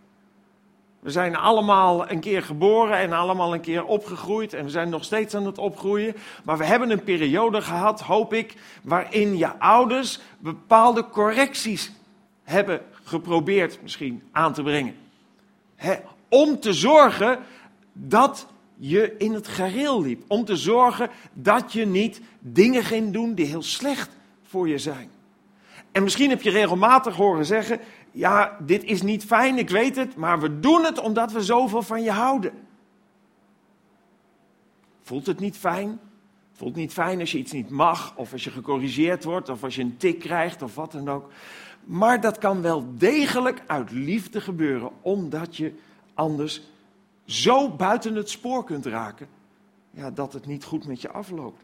We 1.00 1.12
zijn 1.12 1.36
allemaal 1.36 2.12
een 2.12 2.20
keer 2.20 2.44
geboren 2.44 2.98
en 2.98 3.14
allemaal 3.14 3.54
een 3.54 3.62
keer 3.62 3.86
opgegroeid. 3.86 4.54
En 4.54 4.64
we 4.64 4.70
zijn 4.70 4.90
nog 4.90 5.04
steeds 5.04 5.36
aan 5.36 5.46
het 5.46 5.58
opgroeien. 5.58 6.16
Maar 6.44 6.58
we 6.58 6.66
hebben 6.66 6.90
een 6.90 7.04
periode 7.04 7.62
gehad, 7.62 8.02
hoop 8.02 8.34
ik, 8.34 8.54
waarin 8.84 9.38
je 9.38 9.60
ouders 9.60 10.20
bepaalde 10.40 11.10
correcties 11.10 11.92
hebben 12.44 12.82
geprobeerd 13.04 13.82
misschien 13.82 14.24
aan 14.32 14.54
te 14.54 14.64
brengen. 14.64 14.96
om 16.30 16.60
te 16.60 16.74
zorgen 16.74 17.40
dat 17.94 18.48
je 18.76 19.16
in 19.18 19.34
het 19.34 19.48
gareel 19.48 20.02
liep. 20.02 20.24
Om 20.28 20.46
te 20.46 20.56
zorgen 20.56 21.10
dat 21.34 21.74
je 21.74 21.86
niet 21.86 22.22
dingen 22.40 22.84
ging 22.84 23.14
doen 23.14 23.34
die 23.34 23.46
heel 23.46 23.62
slecht 23.62 24.10
voor 24.44 24.68
je 24.70 24.78
zijn. 24.78 25.10
En 25.92 26.04
misschien 26.04 26.30
heb 26.30 26.42
je 26.42 26.50
regelmatig 26.50 27.16
horen 27.16 27.46
zeggen: 27.46 27.80
Ja, 28.12 28.58
dit 28.60 28.84
is 28.84 29.02
niet 29.02 29.26
fijn, 29.26 29.58
ik 29.58 29.70
weet 29.70 29.96
het, 29.96 30.16
maar 30.16 30.40
we 30.40 30.60
doen 30.60 30.84
het 30.84 31.00
omdat 31.00 31.32
we 31.32 31.44
zoveel 31.44 31.82
van 31.82 32.04
je 32.04 32.12
houden. 32.12 32.52
Voelt 35.02 35.26
het 35.26 35.40
niet 35.40 35.58
fijn? 35.58 36.00
Voelt 36.54 36.76
niet 36.76 36.94
fijn 36.94 37.20
als 37.20 37.32
je 37.32 37.38
iets 37.38 37.52
niet 37.52 37.70
mag, 37.70 38.14
of 38.16 38.32
als 38.32 38.44
je 38.44 38.52
gecorrigeerd 38.52 39.24
wordt, 39.24 39.50
of 39.50 39.64
als 39.64 39.76
je 39.76 39.82
een 39.82 39.98
tik 39.98 40.20
krijgt, 40.20 40.62
of 40.62 40.76
wat 40.76 40.92
dan 40.92 41.10
ook. 41.10 41.32
Maar 41.84 42.22
dat 42.22 42.38
kan 42.38 42.62
wel 42.62 42.86
degelijk 42.98 43.64
uit 43.68 43.92
liefde 43.92 44.42
gebeuren, 44.42 44.90
omdat 45.02 45.56
je 45.56 45.74
anders 46.14 46.62
zo 47.26 47.70
buiten 47.70 48.16
het 48.16 48.30
spoor 48.30 48.64
kunt 48.64 48.86
raken, 48.86 49.28
ja, 49.92 50.12
dat 50.12 50.34
het 50.34 50.46
niet 50.46 50.64
goed 50.64 50.88
met 50.88 51.02
je 51.02 51.12
afloopt. 51.12 51.64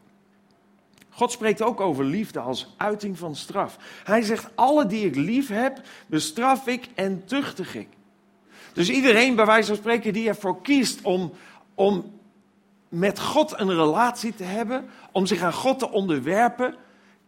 God 1.16 1.32
spreekt 1.32 1.62
ook 1.62 1.80
over 1.80 2.04
liefde 2.04 2.40
als 2.40 2.74
uiting 2.76 3.18
van 3.18 3.36
straf. 3.36 3.78
Hij 4.04 4.22
zegt, 4.22 4.48
alle 4.54 4.86
die 4.86 5.06
ik 5.06 5.16
lief 5.16 5.48
heb, 5.48 5.80
bestraf 6.06 6.66
ik 6.66 6.88
en 6.94 7.24
tuchtig 7.24 7.74
ik. 7.74 7.88
Dus 8.72 8.90
iedereen, 8.90 9.34
bij 9.34 9.46
wijze 9.46 9.68
van 9.68 9.76
spreken, 9.76 10.12
die 10.12 10.28
ervoor 10.28 10.60
kiest 10.60 11.02
om, 11.02 11.32
om 11.74 12.12
met 12.88 13.20
God 13.20 13.60
een 13.60 13.74
relatie 13.74 14.34
te 14.34 14.44
hebben, 14.44 14.88
om 15.12 15.26
zich 15.26 15.42
aan 15.42 15.52
God 15.52 15.78
te 15.78 15.90
onderwerpen, 15.90 16.74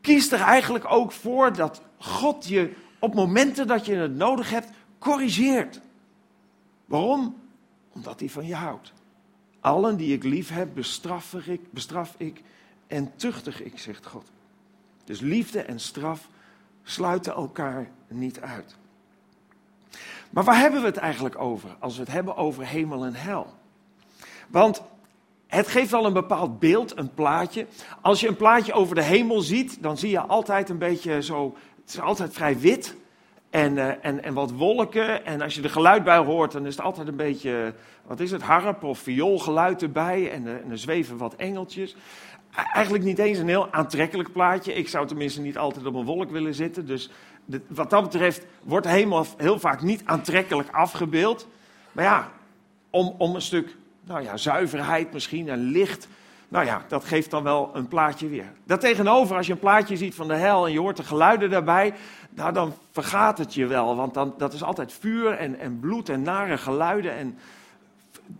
kiest 0.00 0.32
er 0.32 0.40
eigenlijk 0.40 0.92
ook 0.92 1.12
voor 1.12 1.52
dat 1.52 1.82
God 1.98 2.48
je 2.48 2.72
op 2.98 3.14
momenten 3.14 3.66
dat 3.66 3.86
je 3.86 3.94
het 3.94 4.16
nodig 4.16 4.50
hebt, 4.50 4.68
corrigeert. 4.98 5.80
Waarom? 6.84 7.36
Omdat 7.92 8.20
hij 8.20 8.28
van 8.28 8.46
je 8.46 8.54
houdt. 8.54 8.92
Allen 9.60 9.96
die 9.96 10.12
ik 10.14 10.24
lief 10.24 10.50
heb, 10.50 10.74
bestraf 10.74 11.34
ik, 11.34 11.72
bestraf 11.72 12.14
ik 12.16 12.42
en 12.88 13.12
tuchtig 13.16 13.62
ik, 13.62 13.78
zegt 13.78 14.06
God. 14.06 14.30
Dus 15.04 15.20
liefde 15.20 15.62
en 15.62 15.80
straf 15.80 16.28
sluiten 16.82 17.32
elkaar 17.32 17.90
niet 18.08 18.40
uit. 18.40 18.76
Maar 20.30 20.44
waar 20.44 20.58
hebben 20.58 20.80
we 20.80 20.86
het 20.86 20.96
eigenlijk 20.96 21.38
over 21.38 21.76
als 21.78 21.94
we 21.94 22.02
het 22.02 22.12
hebben 22.12 22.36
over 22.36 22.66
hemel 22.66 23.04
en 23.04 23.14
hel? 23.14 23.54
Want 24.48 24.82
het 25.46 25.68
geeft 25.68 25.90
wel 25.90 26.04
een 26.04 26.12
bepaald 26.12 26.58
beeld, 26.58 26.98
een 26.98 27.14
plaatje. 27.14 27.66
Als 28.00 28.20
je 28.20 28.28
een 28.28 28.36
plaatje 28.36 28.72
over 28.72 28.94
de 28.94 29.02
hemel 29.02 29.40
ziet, 29.40 29.82
dan 29.82 29.98
zie 29.98 30.10
je 30.10 30.20
altijd 30.20 30.68
een 30.68 30.78
beetje 30.78 31.22
zo. 31.22 31.56
Het 31.80 31.88
is 31.88 32.00
altijd 32.00 32.32
vrij 32.32 32.58
wit 32.58 32.96
en, 33.50 33.76
uh, 33.76 34.04
en, 34.04 34.22
en 34.22 34.34
wat 34.34 34.50
wolken. 34.50 35.24
En 35.24 35.40
als 35.40 35.54
je 35.54 35.60
de 35.60 36.00
bij 36.04 36.18
hoort, 36.18 36.52
dan 36.52 36.66
is 36.66 36.76
het 36.76 36.84
altijd 36.84 37.08
een 37.08 37.16
beetje. 37.16 37.74
Wat 38.06 38.20
is 38.20 38.30
het? 38.30 38.42
Harp 38.42 38.82
of 38.84 38.98
vioolgeluid 38.98 39.82
erbij. 39.82 40.30
En, 40.30 40.44
uh, 40.44 40.52
en 40.52 40.70
er 40.70 40.78
zweven 40.78 41.16
wat 41.16 41.34
engeltjes 41.34 41.96
eigenlijk 42.72 43.04
niet 43.04 43.18
eens 43.18 43.38
een 43.38 43.48
heel 43.48 43.72
aantrekkelijk 43.72 44.32
plaatje. 44.32 44.74
Ik 44.74 44.88
zou 44.88 45.06
tenminste 45.06 45.40
niet 45.40 45.58
altijd 45.58 45.86
op 45.86 45.94
een 45.94 46.04
wolk 46.04 46.30
willen 46.30 46.54
zitten. 46.54 46.86
Dus 46.86 47.10
wat 47.66 47.90
dat 47.90 48.02
betreft 48.02 48.46
wordt 48.62 48.86
hemel 48.86 49.26
heel 49.36 49.58
vaak 49.58 49.82
niet 49.82 50.02
aantrekkelijk 50.04 50.68
afgebeeld. 50.70 51.48
Maar 51.92 52.04
ja, 52.04 52.30
om, 52.90 53.14
om 53.18 53.34
een 53.34 53.42
stuk 53.42 53.76
nou 54.04 54.22
ja, 54.22 54.36
zuiverheid 54.36 55.12
misschien 55.12 55.48
en 55.48 55.58
licht. 55.58 56.08
Nou 56.48 56.64
ja, 56.64 56.84
dat 56.88 57.04
geeft 57.04 57.30
dan 57.30 57.42
wel 57.42 57.70
een 57.74 57.88
plaatje 57.88 58.28
weer. 58.28 58.52
Daartegenover, 58.64 59.36
als 59.36 59.46
je 59.46 59.52
een 59.52 59.58
plaatje 59.58 59.96
ziet 59.96 60.14
van 60.14 60.28
de 60.28 60.34
hel 60.34 60.66
en 60.66 60.72
je 60.72 60.80
hoort 60.80 60.96
de 60.96 61.02
geluiden 61.02 61.50
daarbij, 61.50 61.94
nou 62.30 62.52
dan 62.52 62.74
vergaat 62.92 63.38
het 63.38 63.54
je 63.54 63.66
wel. 63.66 63.96
Want 63.96 64.14
dan, 64.14 64.34
dat 64.38 64.52
is 64.52 64.62
altijd 64.62 64.92
vuur 64.92 65.32
en, 65.32 65.58
en 65.58 65.80
bloed 65.80 66.08
en 66.08 66.22
nare 66.22 66.58
geluiden. 66.58 67.12
En 67.12 67.38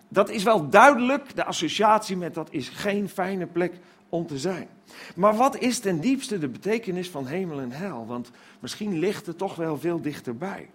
dat 0.08 0.30
is 0.30 0.42
wel 0.42 0.68
duidelijk, 0.68 1.34
de 1.34 1.44
associatie 1.44 2.16
met 2.16 2.34
dat 2.34 2.48
is 2.50 2.68
geen 2.68 3.08
fijne 3.08 3.46
plek 3.46 3.72
om 4.09 4.27
te 4.27 4.38
zijn. 4.38 4.69
Maar 5.15 5.37
wat 5.37 5.59
is 5.59 5.79
ten 5.79 6.00
diepste 6.00 6.38
de 6.38 6.49
betekenis 6.49 7.11
van 7.11 7.27
hemel 7.27 7.61
en 7.61 7.73
hel? 7.73 8.07
Want 8.07 8.31
misschien 8.61 8.99
ligt 8.99 9.27
het 9.27 9.38
toch 9.38 9.55
wel 9.55 9.79
veel 9.79 10.00
dichterbij. 10.00 10.71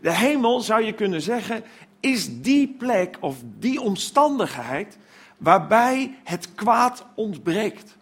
De 0.00 0.12
hemel, 0.12 0.60
zou 0.60 0.82
je 0.82 0.92
kunnen 0.92 1.22
zeggen, 1.22 1.64
is 2.00 2.40
die 2.40 2.68
plek 2.68 3.16
of 3.20 3.36
die 3.58 3.80
omstandigheid 3.80 4.98
waarbij 5.36 6.18
het 6.24 6.54
kwaad 6.54 7.06
ontbreekt. 7.14 7.96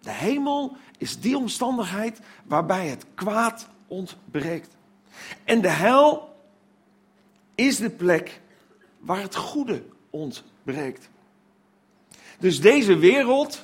De 0.00 0.10
hemel 0.10 0.76
is 0.98 1.20
die 1.20 1.36
omstandigheid 1.36 2.20
waarbij 2.44 2.86
het 2.86 3.04
kwaad 3.14 3.68
ontbreekt. 3.86 4.76
En 5.44 5.60
de 5.60 5.68
hel 5.68 6.34
is 7.54 7.76
de 7.76 7.90
plek 7.90 8.40
waar 8.98 9.20
het 9.20 9.34
goede 9.34 9.82
ontbreekt. 10.10 11.08
Dus 12.38 12.60
deze 12.60 12.96
wereld, 12.96 13.62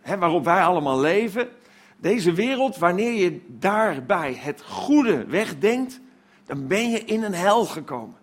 hè, 0.00 0.18
waarop 0.18 0.44
wij 0.44 0.62
allemaal 0.62 1.00
leven, 1.00 1.48
deze 1.96 2.32
wereld, 2.32 2.76
wanneer 2.76 3.12
je 3.12 3.40
daarbij 3.46 4.34
het 4.38 4.62
goede 4.62 5.24
wegdenkt, 5.24 6.00
dan 6.46 6.66
ben 6.66 6.90
je 6.90 7.04
in 7.04 7.22
een 7.22 7.34
hel 7.34 7.64
gekomen. 7.64 8.16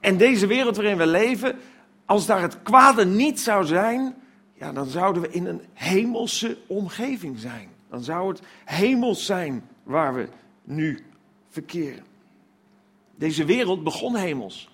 En 0.00 0.16
deze 0.16 0.46
wereld 0.46 0.76
waarin 0.76 0.96
we 0.96 1.06
leven, 1.06 1.58
als 2.06 2.26
daar 2.26 2.42
het 2.42 2.62
kwade 2.62 3.04
niet 3.04 3.40
zou 3.40 3.64
zijn, 3.64 4.14
ja, 4.54 4.72
dan 4.72 4.86
zouden 4.86 5.22
we 5.22 5.30
in 5.30 5.46
een 5.46 5.62
hemelse 5.72 6.58
omgeving 6.66 7.38
zijn. 7.38 7.68
Dan 7.88 8.02
zou 8.02 8.28
het 8.28 8.40
hemels 8.64 9.26
zijn 9.26 9.68
waar 9.82 10.14
we 10.14 10.28
nu 10.64 11.04
verkeren. 11.48 12.04
Deze 13.16 13.44
wereld 13.44 13.84
begon 13.84 14.16
hemels. 14.16 14.70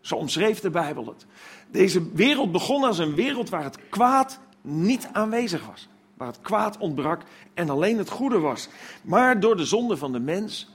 Zo 0.00 0.14
omschreef 0.14 0.60
de 0.60 0.70
Bijbel 0.70 1.06
het. 1.06 1.26
Deze 1.70 2.12
wereld 2.12 2.52
begon 2.52 2.84
als 2.84 2.98
een 2.98 3.14
wereld 3.14 3.48
waar 3.48 3.64
het 3.64 3.88
kwaad 3.88 4.40
niet 4.60 5.08
aanwezig 5.12 5.66
was. 5.66 5.88
Waar 6.14 6.28
het 6.28 6.40
kwaad 6.40 6.78
ontbrak 6.78 7.22
en 7.54 7.70
alleen 7.70 7.98
het 7.98 8.10
goede 8.10 8.38
was. 8.38 8.68
Maar 9.02 9.40
door 9.40 9.56
de 9.56 9.64
zonde 9.64 9.96
van 9.96 10.12
de 10.12 10.20
mens 10.20 10.68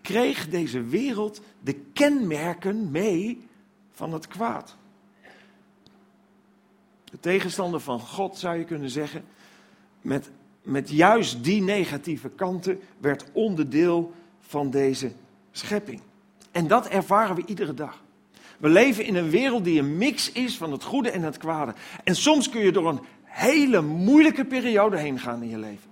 kreeg 0.00 0.48
deze 0.48 0.82
wereld 0.82 1.40
de 1.60 1.74
kenmerken 1.74 2.90
mee 2.90 3.48
van 3.92 4.12
het 4.12 4.28
kwaad. 4.28 4.76
De 7.04 7.20
tegenstander 7.20 7.80
van 7.80 8.00
God 8.00 8.38
zou 8.38 8.58
je 8.58 8.64
kunnen 8.64 8.90
zeggen, 8.90 9.24
met, 10.00 10.30
met 10.62 10.90
juist 10.90 11.44
die 11.44 11.62
negatieve 11.62 12.28
kanten 12.28 12.80
werd 12.98 13.24
onderdeel 13.32 14.12
van 14.40 14.70
deze 14.70 15.12
schepping. 15.50 16.00
En 16.50 16.66
dat 16.66 16.88
ervaren 16.88 17.36
we 17.36 17.42
iedere 17.46 17.74
dag. 17.74 18.02
We 18.60 18.68
leven 18.68 19.04
in 19.04 19.14
een 19.14 19.30
wereld 19.30 19.64
die 19.64 19.78
een 19.78 19.96
mix 19.96 20.32
is 20.32 20.56
van 20.56 20.72
het 20.72 20.84
goede 20.84 21.10
en 21.10 21.22
het 21.22 21.36
kwade. 21.36 21.74
En 22.04 22.16
soms 22.16 22.48
kun 22.48 22.60
je 22.60 22.72
door 22.72 22.88
een 22.88 23.00
hele 23.22 23.80
moeilijke 23.80 24.44
periode 24.44 24.98
heen 24.98 25.18
gaan 25.18 25.42
in 25.42 25.48
je 25.48 25.58
leven. 25.58 25.90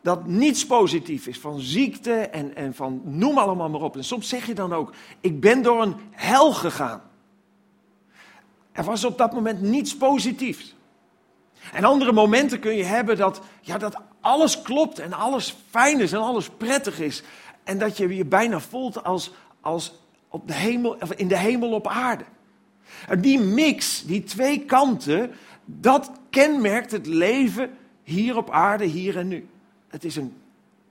Dat 0.00 0.26
niets 0.26 0.66
positief 0.66 1.26
is, 1.26 1.38
van 1.38 1.60
ziekte 1.60 2.12
en, 2.12 2.56
en 2.56 2.74
van 2.74 3.00
noem 3.04 3.38
allemaal 3.38 3.68
maar 3.68 3.80
op. 3.80 3.96
En 3.96 4.04
soms 4.04 4.28
zeg 4.28 4.46
je 4.46 4.54
dan 4.54 4.72
ook, 4.72 4.94
ik 5.20 5.40
ben 5.40 5.62
door 5.62 5.82
een 5.82 5.96
hel 6.10 6.52
gegaan. 6.52 7.02
Er 8.72 8.84
was 8.84 9.04
op 9.04 9.18
dat 9.18 9.32
moment 9.32 9.60
niets 9.60 9.96
positiefs. 9.96 10.74
En 11.72 11.84
andere 11.84 12.12
momenten 12.12 12.60
kun 12.60 12.74
je 12.74 12.84
hebben 12.84 13.16
dat, 13.16 13.40
ja, 13.60 13.78
dat 13.78 13.96
alles 14.20 14.62
klopt 14.62 14.98
en 14.98 15.12
alles 15.12 15.56
fijn 15.70 16.00
is 16.00 16.12
en 16.12 16.20
alles 16.20 16.48
prettig 16.48 17.00
is. 17.00 17.22
En 17.64 17.78
dat 17.78 17.96
je 17.96 18.16
je 18.16 18.24
bijna 18.24 18.60
voelt 18.60 19.04
als, 19.04 19.32
als 19.60 20.01
op 20.32 20.46
de 20.46 20.54
hemel, 20.54 20.96
in 21.16 21.28
de 21.28 21.38
hemel 21.38 21.72
op 21.72 21.86
aarde. 21.86 22.24
En 23.08 23.20
die 23.20 23.40
mix, 23.40 24.04
die 24.04 24.22
twee 24.22 24.64
kanten, 24.64 25.30
dat 25.64 26.10
kenmerkt 26.30 26.90
het 26.90 27.06
leven 27.06 27.70
hier 28.02 28.36
op 28.36 28.50
aarde, 28.50 28.84
hier 28.84 29.16
en 29.16 29.28
nu. 29.28 29.48
Het 29.88 30.04
is 30.04 30.16
een 30.16 30.34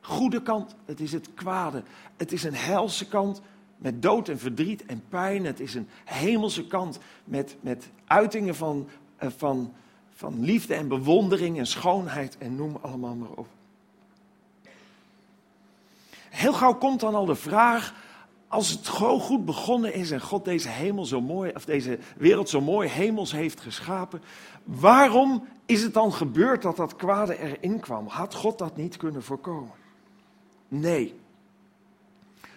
goede 0.02 0.42
kant, 0.42 0.76
het 0.86 1.00
is 1.00 1.12
het 1.12 1.34
kwade. 1.34 1.84
Het 2.18 2.32
is 2.32 2.44
een 2.44 2.56
helse 2.56 3.08
kant 3.08 3.42
met 3.78 4.02
dood 4.02 4.30
en 4.30 4.40
verdriet 4.40 4.86
en 4.86 5.04
pijn. 5.10 5.46
Het 5.46 5.60
is 5.60 5.76
een 5.76 5.88
hemelse 6.06 6.68
kant 6.68 7.00
met, 7.24 7.56
met 7.62 7.90
uitingen 8.06 8.56
van, 8.56 8.88
eh, 9.16 9.30
van, 9.38 9.74
van 10.14 10.44
liefde 10.44 10.74
en 10.74 10.88
bewondering 10.88 11.58
en 11.58 11.68
schoonheid 11.68 12.38
en 12.38 12.56
noem 12.56 12.78
allemaal 12.82 13.16
maar 13.16 13.30
op. 13.36 13.48
Heel 16.30 16.54
gauw 16.54 16.74
komt 16.74 17.00
dan 17.00 17.16
al 17.16 17.26
de 17.26 17.36
vraag, 17.36 17.94
als 18.52 18.70
het 18.70 18.88
gewoon 18.88 19.20
goed 19.20 19.46
begonnen 19.46 19.94
is 19.94 20.12
en 20.12 20.22
God 20.22 20.46
deze 20.46 20.70
hemel 20.70 21.06
zo 21.06 21.22
mooi, 21.22 21.52
of 21.56 21.66
deze 21.66 22.00
wereld 22.18 22.50
zo 22.50 22.62
mooi 22.62 22.90
hemels 22.90 23.32
heeft 23.32 23.60
geschapen, 23.60 24.22
waarom 24.64 25.48
is 25.66 25.84
het 25.84 25.94
dan 25.94 26.14
gebeurd 26.14 26.62
dat 26.62 26.76
dat 26.76 26.96
kwade 26.96 27.38
erin 27.38 27.80
kwam? 27.80 28.08
Had 28.08 28.34
God 28.34 28.58
dat 28.58 28.78
niet 28.78 28.98
kunnen 28.98 29.24
voorkomen? 29.24 29.72
Nee. 30.68 31.20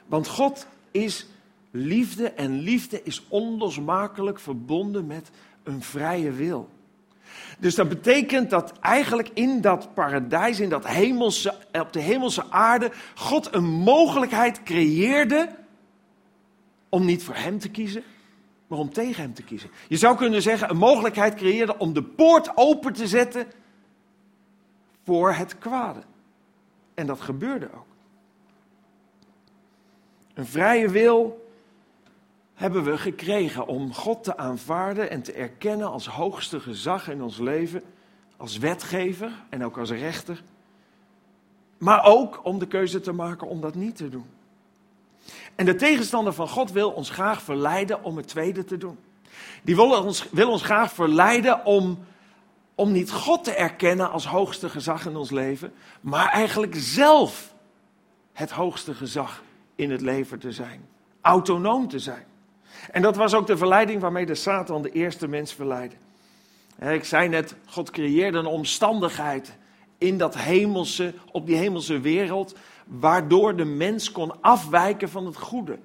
Want 0.07 0.29
God 0.29 0.67
is 0.91 1.27
liefde 1.71 2.31
en 2.31 2.59
liefde 2.59 3.03
is 3.03 3.25
onlosmakelijk 3.29 4.41
verbonden 4.41 5.07
met 5.07 5.31
een 5.63 5.83
vrije 5.83 6.31
wil. 6.31 6.69
Dus 7.59 7.75
dat 7.75 7.89
betekent 7.89 8.51
dat 8.51 8.73
eigenlijk 8.81 9.31
in 9.35 9.61
dat 9.61 9.95
paradijs, 9.95 10.61
in 10.61 10.69
dat 10.69 10.87
hemelse, 10.87 11.55
op 11.73 11.93
de 11.93 12.01
hemelse 12.01 12.51
aarde, 12.51 12.91
God 13.15 13.55
een 13.55 13.65
mogelijkheid 13.65 14.63
creëerde 14.63 15.63
om 16.95 17.05
niet 17.05 17.23
voor 17.23 17.35
hem 17.35 17.59
te 17.59 17.69
kiezen, 17.69 18.03
maar 18.67 18.79
om 18.79 18.93
tegen 18.93 19.23
hem 19.23 19.35
te 19.35 19.43
kiezen. 19.43 19.71
Je 19.89 19.97
zou 19.97 20.17
kunnen 20.17 20.43
zeggen, 20.43 20.71
een 20.71 20.77
mogelijkheid 20.77 21.35
creëerde 21.35 21.79
om 21.79 21.93
de 21.93 22.03
poort 22.03 22.57
open 22.57 22.93
te 22.93 23.07
zetten 23.07 23.47
voor 25.05 25.33
het 25.33 25.59
kwade. 25.59 26.01
En 26.95 27.07
dat 27.07 27.21
gebeurde 27.21 27.69
ook. 27.75 27.87
Een 30.35 30.47
vrije 30.47 30.89
wil 30.89 31.49
hebben 32.55 32.85
we 32.85 32.99
gekregen 32.99 33.67
om 33.67 33.93
God 33.93 34.25
te 34.25 34.37
aanvaarden 34.37 35.11
en 35.11 35.23
te 35.23 35.33
erkennen 35.33 35.91
als 35.91 36.07
hoogste 36.07 36.61
gezag 36.61 37.09
in 37.09 37.23
ons 37.23 37.39
leven, 37.39 37.83
als 38.37 38.59
wetgever 38.59 39.33
en 39.49 39.65
ook 39.65 39.79
als 39.79 39.91
rechter. 39.91 40.43
Maar 41.79 42.05
ook 42.05 42.45
om 42.45 42.59
de 42.59 42.67
keuze 42.67 43.01
te 43.01 43.13
maken 43.13 43.47
om 43.47 43.61
dat 43.61 43.75
niet 43.75 43.97
te 43.97 44.09
doen. 44.09 44.27
En 45.55 45.65
de 45.65 45.75
tegenstander 45.75 46.33
van 46.33 46.49
God 46.49 46.73
wil 46.73 46.91
ons 46.91 47.11
graag 47.11 47.43
verleiden 47.43 48.05
om 48.05 48.17
het 48.17 48.29
tweede 48.29 48.65
te 48.65 48.79
doen. 48.79 48.99
Die 49.63 49.77
wil 49.77 50.03
ons, 50.03 50.27
wil 50.31 50.51
ons 50.51 50.63
graag 50.63 50.93
verleiden 50.93 51.65
om, 51.65 52.05
om 52.75 52.93
niet 52.93 53.13
God 53.13 53.45
te 53.45 53.55
erkennen 53.55 54.11
als 54.11 54.27
hoogste 54.27 54.69
gezag 54.69 55.07
in 55.07 55.17
ons 55.17 55.31
leven, 55.31 55.73
maar 56.01 56.29
eigenlijk 56.29 56.75
zelf 56.77 57.55
het 58.33 58.51
hoogste 58.51 58.95
gezag 58.95 59.43
in 59.75 59.91
het 59.91 60.01
leven 60.01 60.39
te 60.39 60.53
zijn. 60.53 60.89
Autonoom 61.21 61.89
te 61.89 61.99
zijn. 61.99 62.25
En 62.91 63.03
dat 63.03 63.17
was 63.17 63.35
ook 63.35 63.47
de 63.47 63.57
verleiding 63.57 64.01
waarmee 64.01 64.27
de 64.27 64.35
Satan 64.35 64.83
de 64.83 64.91
eerste 64.91 65.29
mens 65.29 65.55
verleidde. 65.55 65.97
Ik 66.79 67.05
zei 67.05 67.29
net, 67.29 67.55
God 67.67 67.91
creëerde 67.91 68.39
een 68.39 68.47
omstandigheid 68.47 69.57
in 69.99 70.19
dat 70.19 70.37
hemelse, 70.37 71.15
op 71.33 71.47
die 71.47 71.57
hemelse 71.57 72.01
wereld, 72.01 72.55
waardoor 72.85 73.57
de 73.57 73.65
mens 73.65 74.13
kon 74.13 74.41
afwijken 74.41 75.09
van 75.09 75.27
het 75.27 75.37
goede. 75.37 75.79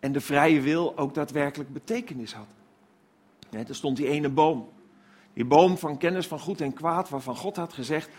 En 0.00 0.12
de 0.12 0.20
vrije 0.20 0.60
wil 0.60 0.96
ook 0.96 1.14
daadwerkelijk 1.14 1.72
betekenis 1.72 2.34
had. 2.34 2.46
er 3.50 3.74
stond 3.74 3.96
die 3.96 4.08
ene 4.08 4.28
boom. 4.28 4.68
Die 5.32 5.44
boom 5.44 5.78
van 5.78 5.98
kennis 5.98 6.26
van 6.26 6.38
goed 6.38 6.60
en 6.60 6.72
kwaad, 6.72 7.08
waarvan 7.08 7.36
God 7.36 7.56
had 7.56 7.72
gezegd, 7.72 8.10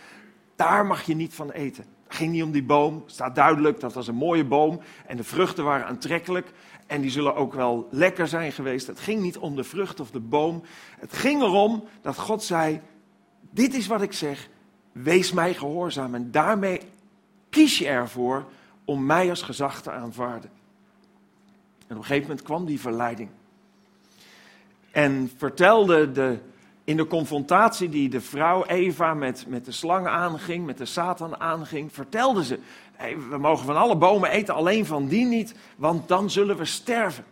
daar 0.55 0.85
mag 0.85 1.03
je 1.03 1.15
niet 1.15 1.33
van 1.33 1.51
eten. 1.51 1.85
Het 2.03 2.15
ging 2.15 2.31
niet 2.31 2.43
om 2.43 2.51
die 2.51 2.63
boom, 2.63 2.95
het 2.95 3.11
staat 3.11 3.35
duidelijk, 3.35 3.79
dat 3.79 3.93
was 3.93 4.07
een 4.07 4.15
mooie 4.15 4.45
boom 4.45 4.79
en 5.05 5.17
de 5.17 5.23
vruchten 5.23 5.63
waren 5.63 5.85
aantrekkelijk 5.85 6.51
en 6.87 7.01
die 7.01 7.11
zullen 7.11 7.35
ook 7.35 7.53
wel 7.53 7.87
lekker 7.91 8.27
zijn 8.27 8.51
geweest. 8.51 8.87
Het 8.87 8.99
ging 8.99 9.21
niet 9.21 9.37
om 9.37 9.55
de 9.55 9.63
vrucht 9.63 9.99
of 9.99 10.11
de 10.11 10.19
boom. 10.19 10.61
Het 10.99 11.13
ging 11.13 11.41
erom 11.41 11.83
dat 12.01 12.17
God 12.17 12.43
zei: 12.43 12.81
Dit 13.51 13.73
is 13.73 13.87
wat 13.87 14.01
ik 14.01 14.13
zeg, 14.13 14.49
wees 14.91 15.31
mij 15.31 15.53
gehoorzaam. 15.53 16.15
En 16.15 16.31
daarmee 16.31 16.81
kies 17.49 17.77
je 17.77 17.87
ervoor 17.87 18.45
om 18.85 19.05
mij 19.05 19.29
als 19.29 19.41
gezag 19.41 19.81
te 19.81 19.91
aanvaarden. 19.91 20.49
En 21.87 21.95
op 21.95 22.01
een 22.01 22.07
gegeven 22.07 22.27
moment 22.27 22.41
kwam 22.41 22.65
die 22.65 22.79
verleiding. 22.79 23.29
En 24.91 25.31
vertelde 25.37 26.11
de, 26.11 26.37
in 26.83 26.97
de 26.97 27.07
confrontatie 27.07 27.89
die 27.89 28.09
de 28.09 28.21
vrouw 28.21 28.65
Eva 28.65 29.13
met, 29.13 29.45
met 29.47 29.65
de 29.65 29.71
slang 29.71 30.07
aanging, 30.07 30.65
met 30.65 30.77
de 30.77 30.85
Satan 30.85 31.39
aanging, 31.39 31.93
vertelde 31.93 32.43
ze: 32.43 32.59
we 33.29 33.37
mogen 33.37 33.65
van 33.65 33.77
alle 33.77 33.97
bomen 33.97 34.29
eten, 34.29 34.53
alleen 34.53 34.85
van 34.85 35.07
die 35.07 35.25
niet, 35.25 35.55
want 35.75 36.07
dan 36.07 36.29
zullen 36.29 36.57
we 36.57 36.65
sterven. 36.65 37.23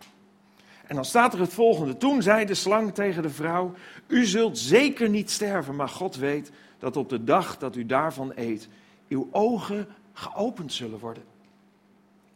En 0.86 0.94
dan 0.94 1.04
staat 1.04 1.34
er 1.34 1.40
het 1.40 1.52
volgende. 1.52 1.96
Toen 1.96 2.22
zei 2.22 2.44
de 2.44 2.54
slang 2.54 2.94
tegen 2.94 3.22
de 3.22 3.30
vrouw: 3.30 3.74
U 4.06 4.24
zult 4.24 4.58
zeker 4.58 5.08
niet 5.08 5.30
sterven, 5.30 5.76
maar 5.76 5.88
God 5.88 6.16
weet 6.16 6.50
dat 6.78 6.96
op 6.96 7.08
de 7.08 7.24
dag 7.24 7.58
dat 7.58 7.76
u 7.76 7.86
daarvan 7.86 8.32
eet, 8.34 8.68
uw 9.08 9.28
ogen 9.30 9.88
geopend 10.18 10.72
zullen 10.72 10.98
worden. 10.98 11.24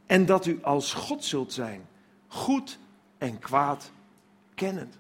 En 0.07 0.27
dat 0.27 0.47
u 0.47 0.59
als 0.63 0.95
God 0.95 1.25
zult 1.25 1.53
zijn, 1.53 1.89
goed 2.29 2.79
en 3.19 3.39
kwaad 3.39 3.91
kennend. 4.55 4.99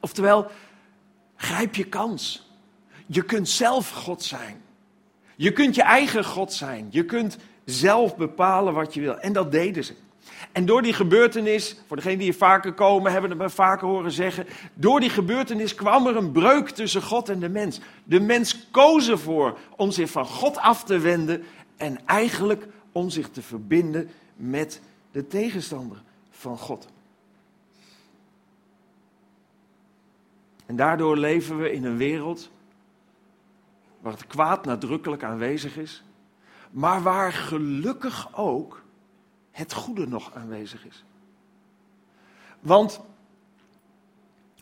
Oftewel, 0.00 0.50
grijp 1.36 1.74
je 1.74 1.84
kans. 1.84 2.50
Je 3.06 3.22
kunt 3.22 3.48
zelf 3.48 3.90
God 3.90 4.22
zijn. 4.22 4.62
Je 5.36 5.52
kunt 5.52 5.74
je 5.74 5.82
eigen 5.82 6.24
God 6.24 6.52
zijn. 6.52 6.86
Je 6.90 7.04
kunt 7.04 7.36
zelf 7.64 8.16
bepalen 8.16 8.74
wat 8.74 8.94
je 8.94 9.00
wil. 9.00 9.18
En 9.18 9.32
dat 9.32 9.52
deden 9.52 9.84
ze. 9.84 9.94
En 10.52 10.66
door 10.66 10.82
die 10.82 10.92
gebeurtenis, 10.92 11.76
voor 11.86 11.96
degenen 11.96 12.18
die 12.18 12.26
hier 12.26 12.38
vaker 12.38 12.72
komen, 12.72 13.12
hebben 13.12 13.30
het 13.30 13.38
me 13.38 13.50
vaker 13.50 13.86
horen 13.88 14.12
zeggen. 14.12 14.46
Door 14.74 15.00
die 15.00 15.10
gebeurtenis 15.10 15.74
kwam 15.74 16.06
er 16.06 16.16
een 16.16 16.32
breuk 16.32 16.68
tussen 16.68 17.02
God 17.02 17.28
en 17.28 17.40
de 17.40 17.48
mens. 17.48 17.80
De 18.04 18.20
mens 18.20 18.68
koos 18.70 19.08
ervoor 19.08 19.58
om 19.76 19.90
zich 19.90 20.10
van 20.10 20.26
God 20.26 20.58
af 20.58 20.84
te 20.84 20.98
wenden 20.98 21.44
en 21.76 22.06
eigenlijk 22.06 22.66
om 22.92 23.10
zich 23.10 23.28
te 23.28 23.42
verbinden 23.42 24.10
met 24.36 24.80
de 25.10 25.26
tegenstander 25.26 26.02
van 26.30 26.58
God. 26.58 26.88
En 30.66 30.76
daardoor 30.76 31.16
leven 31.16 31.58
we 31.58 31.72
in 31.72 31.84
een 31.84 31.96
wereld 31.96 32.50
waar 34.00 34.12
het 34.12 34.26
kwaad 34.26 34.64
nadrukkelijk 34.64 35.22
aanwezig 35.22 35.76
is, 35.76 36.02
maar 36.70 37.02
waar 37.02 37.32
gelukkig 37.32 38.36
ook 38.36 38.82
het 39.58 39.72
goede 39.72 40.06
nog 40.06 40.34
aanwezig 40.34 40.86
is. 40.86 41.04
Want 42.60 43.00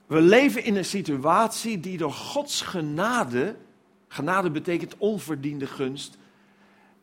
we 0.06 0.20
leven 0.20 0.64
in 0.64 0.76
een 0.76 0.84
situatie 0.84 1.80
die 1.80 1.98
door 1.98 2.12
Gods 2.12 2.60
genade, 2.60 3.56
genade 4.08 4.50
betekent 4.50 4.96
onverdiende 4.98 5.66
gunst, 5.66 6.16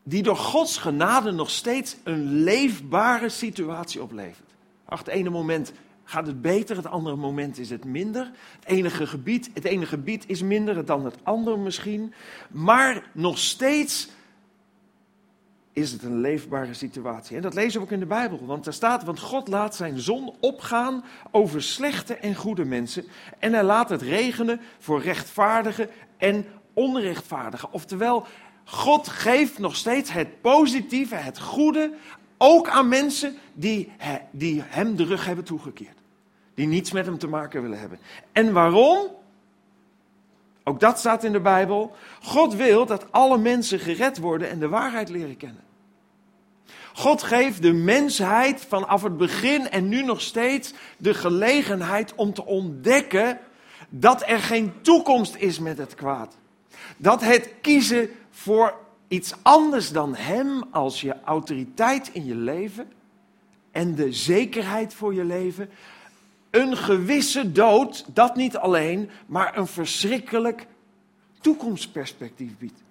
die 0.04 0.24
door 0.24 0.38
Gods 0.38 0.78
genade 0.78 1.32
nog 1.32 1.50
steeds 1.50 1.96
een 2.04 2.44
leefbare 2.44 3.30
situatie 3.30 4.02
oplevert. 4.02 4.56
Ach, 4.86 5.00
het 5.00 5.08
ene 5.08 5.30
moment 5.30 5.74
gaat 6.04 6.28
het 6.28 6.42
beter, 6.42 6.76
het 6.76 6.88
andere 6.88 7.16
moment 7.16 7.58
is 7.58 7.70
het 7.70 7.86
minder. 7.86 8.32
Het 8.60 8.66
enige 8.66 9.08
gebied, 9.08 9.50
het 9.54 9.64
ene 9.64 9.86
gebied 9.86 10.24
is 10.28 10.42
minder 10.42 10.86
dan 10.86 11.06
het 11.06 11.18
andere 11.24 11.58
misschien. 11.58 12.14
Maar 12.52 13.10
nog 13.12 13.38
steeds 13.38 14.10
is 15.74 15.92
het 15.92 16.04
een 16.04 16.22
leefbare 16.22 16.74
situatie. 16.74 17.36
En 17.36 17.42
dat 17.42 17.54
lezen 17.54 17.80
we 17.80 17.86
ook 17.86 17.92
in 17.92 18.00
de 18.00 18.06
Bijbel. 18.06 18.46
Want 18.46 18.66
er 18.66 18.74
staat, 18.74 19.04
want 19.04 19.20
God 19.20 19.48
laat 19.48 19.76
zijn 19.76 20.00
zon 20.00 20.36
opgaan 20.40 21.04
over 21.32 21.64
slechte 21.64 22.16
en 22.16 22.36
goede 22.36 22.66
mensen. 22.66 23.06
En 23.40 23.54
hij 23.54 23.64
laat 23.64 23.90
het 23.90 24.02
regenen 24.02 24.62
voor 24.80 25.02
rechtvaardige 25.02 25.90
en 26.18 26.46
onrechtvaardige. 26.74 27.68
Oftewel, 27.72 28.26
God 28.64 29.08
geeft 29.08 29.60
nog 29.60 29.76
steeds 29.76 30.12
het 30.12 30.42
positieve, 30.42 31.16
het 31.16 31.40
goede 31.40 31.94
ook 32.38 32.70
aan 32.70 32.88
mensen 32.88 33.36
die, 33.54 33.92
die 34.32 34.64
hem 34.66 34.96
de 34.96 35.06
rug 35.06 35.26
hebben 35.26 35.46
toegekeerd. 35.46 35.98
Die 36.54 36.68
niets 36.68 36.92
met 36.92 37.06
hem 37.06 37.18
te 37.18 37.28
maken 37.28 37.62
willen 37.62 37.80
hebben. 37.80 38.00
En 38.32 38.54
waarom? 38.54 39.08
Ook 40.64 40.80
dat 40.80 41.00
staat 41.00 41.24
in 41.24 41.32
de 41.32 41.40
Bijbel. 41.40 41.96
God 42.22 42.56
wil 42.56 42.86
dat 42.86 43.12
alle 43.12 43.38
mensen 43.38 43.80
gered 43.80 44.18
worden 44.18 44.50
en 44.50 44.60
de 44.60 44.68
waarheid 44.68 45.10
leren 45.10 45.38
kennen. 45.38 45.64
God 46.94 47.24
geeft 47.24 47.62
de 47.62 47.74
mensheid 47.74 48.66
vanaf 48.68 49.04
het 49.04 49.18
begin 49.18 49.70
en 49.70 49.90
nu 49.90 50.04
nog 50.04 50.22
steeds 50.22 50.74
de 50.98 51.14
gelegenheid 51.14 52.16
om 52.16 52.34
te 52.34 52.46
ontdekken 52.46 53.40
dat 53.90 54.24
er 54.28 54.40
geen 54.40 54.74
toekomst 54.82 55.36
is 55.36 55.60
met 55.60 55.78
het 55.78 55.96
kwaad. 55.96 56.38
Dat 56.98 57.22
het 57.22 57.50
kiezen 57.62 58.10
voor 58.30 58.74
iets 59.08 59.34
anders 59.42 59.92
dan 59.92 60.16
Hem 60.16 60.64
als 60.72 61.02
je 61.02 61.16
autoriteit 61.24 62.10
in 62.14 62.26
je 62.26 62.36
leven 62.36 62.92
en 63.72 63.96
de 63.96 64.14
zekerheid 64.14 64.94
voor 64.94 65.14
je 65.14 65.24
leven, 65.24 65.70
een 66.54 66.78
gewisse 66.78 67.52
dood, 67.52 68.06
dat 68.14 68.36
niet 68.36 68.58
alleen, 68.58 69.10
maar 69.26 69.58
een 69.58 69.68
verschrikkelijk 69.68 70.68
toekomstperspectief 71.42 72.58
biedt. 72.58 72.84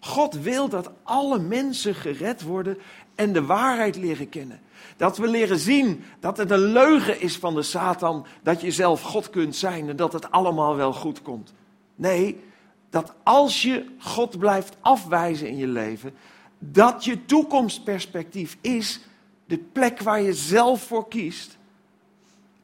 God 0.00 0.34
wil 0.34 0.68
dat 0.68 0.90
alle 1.02 1.38
mensen 1.38 1.94
gered 1.94 2.42
worden 2.42 2.78
en 3.14 3.32
de 3.32 3.44
waarheid 3.44 3.96
leren 3.96 4.28
kennen. 4.28 4.60
Dat 4.96 5.18
we 5.18 5.28
leren 5.28 5.58
zien 5.58 6.04
dat 6.20 6.36
het 6.36 6.50
een 6.50 6.72
leugen 6.72 7.20
is 7.20 7.36
van 7.36 7.54
de 7.54 7.62
Satan 7.62 8.26
dat 8.42 8.60
je 8.60 8.70
zelf 8.70 9.02
God 9.02 9.30
kunt 9.30 9.56
zijn 9.56 9.88
en 9.88 9.96
dat 9.96 10.12
het 10.12 10.30
allemaal 10.30 10.76
wel 10.76 10.92
goed 10.92 11.22
komt. 11.22 11.54
Nee, 11.94 12.44
dat 12.90 13.14
als 13.22 13.62
je 13.62 13.86
God 13.98 14.38
blijft 14.38 14.76
afwijzen 14.80 15.48
in 15.48 15.56
je 15.56 15.68
leven, 15.68 16.14
dat 16.58 17.04
je 17.04 17.24
toekomstperspectief 17.24 18.56
is 18.60 19.00
de 19.46 19.58
plek 19.58 20.00
waar 20.00 20.20
je 20.20 20.34
zelf 20.34 20.82
voor 20.82 21.08
kiest. 21.08 21.56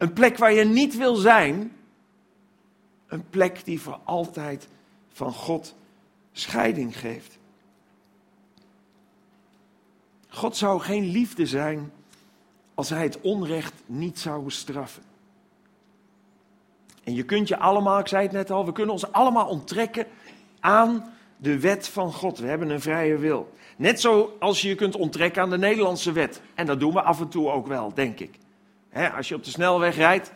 Een 0.00 0.12
plek 0.12 0.36
waar 0.36 0.52
je 0.52 0.64
niet 0.64 0.96
wil 0.96 1.14
zijn. 1.14 1.72
Een 3.06 3.28
plek 3.30 3.64
die 3.64 3.80
voor 3.80 4.00
altijd 4.04 4.68
van 5.12 5.32
God 5.32 5.74
scheiding 6.32 6.98
geeft. 6.98 7.38
God 10.28 10.56
zou 10.56 10.80
geen 10.80 11.04
liefde 11.04 11.46
zijn 11.46 11.92
als 12.74 12.88
hij 12.88 13.02
het 13.02 13.20
onrecht 13.20 13.72
niet 13.86 14.18
zou 14.18 14.44
bestraffen. 14.44 15.02
En 17.04 17.14
je 17.14 17.24
kunt 17.24 17.48
je 17.48 17.58
allemaal, 17.58 17.98
ik 17.98 18.08
zei 18.08 18.22
het 18.22 18.32
net 18.32 18.50
al, 18.50 18.66
we 18.66 18.72
kunnen 18.72 18.94
ons 18.94 19.12
allemaal 19.12 19.46
onttrekken 19.46 20.06
aan 20.60 21.12
de 21.36 21.60
wet 21.60 21.88
van 21.88 22.12
God. 22.12 22.38
We 22.38 22.46
hebben 22.46 22.70
een 22.70 22.80
vrije 22.80 23.18
wil. 23.18 23.52
Net 23.76 24.00
zoals 24.00 24.62
je 24.62 24.68
je 24.68 24.74
kunt 24.74 24.96
onttrekken 24.96 25.42
aan 25.42 25.50
de 25.50 25.58
Nederlandse 25.58 26.12
wet. 26.12 26.40
En 26.54 26.66
dat 26.66 26.80
doen 26.80 26.92
we 26.92 27.02
af 27.02 27.20
en 27.20 27.28
toe 27.28 27.50
ook 27.50 27.66
wel, 27.66 27.94
denk 27.94 28.20
ik. 28.20 28.38
Als 29.16 29.28
je 29.28 29.34
op 29.34 29.44
de 29.44 29.50
snelweg 29.50 29.96
rijdt 29.96 30.32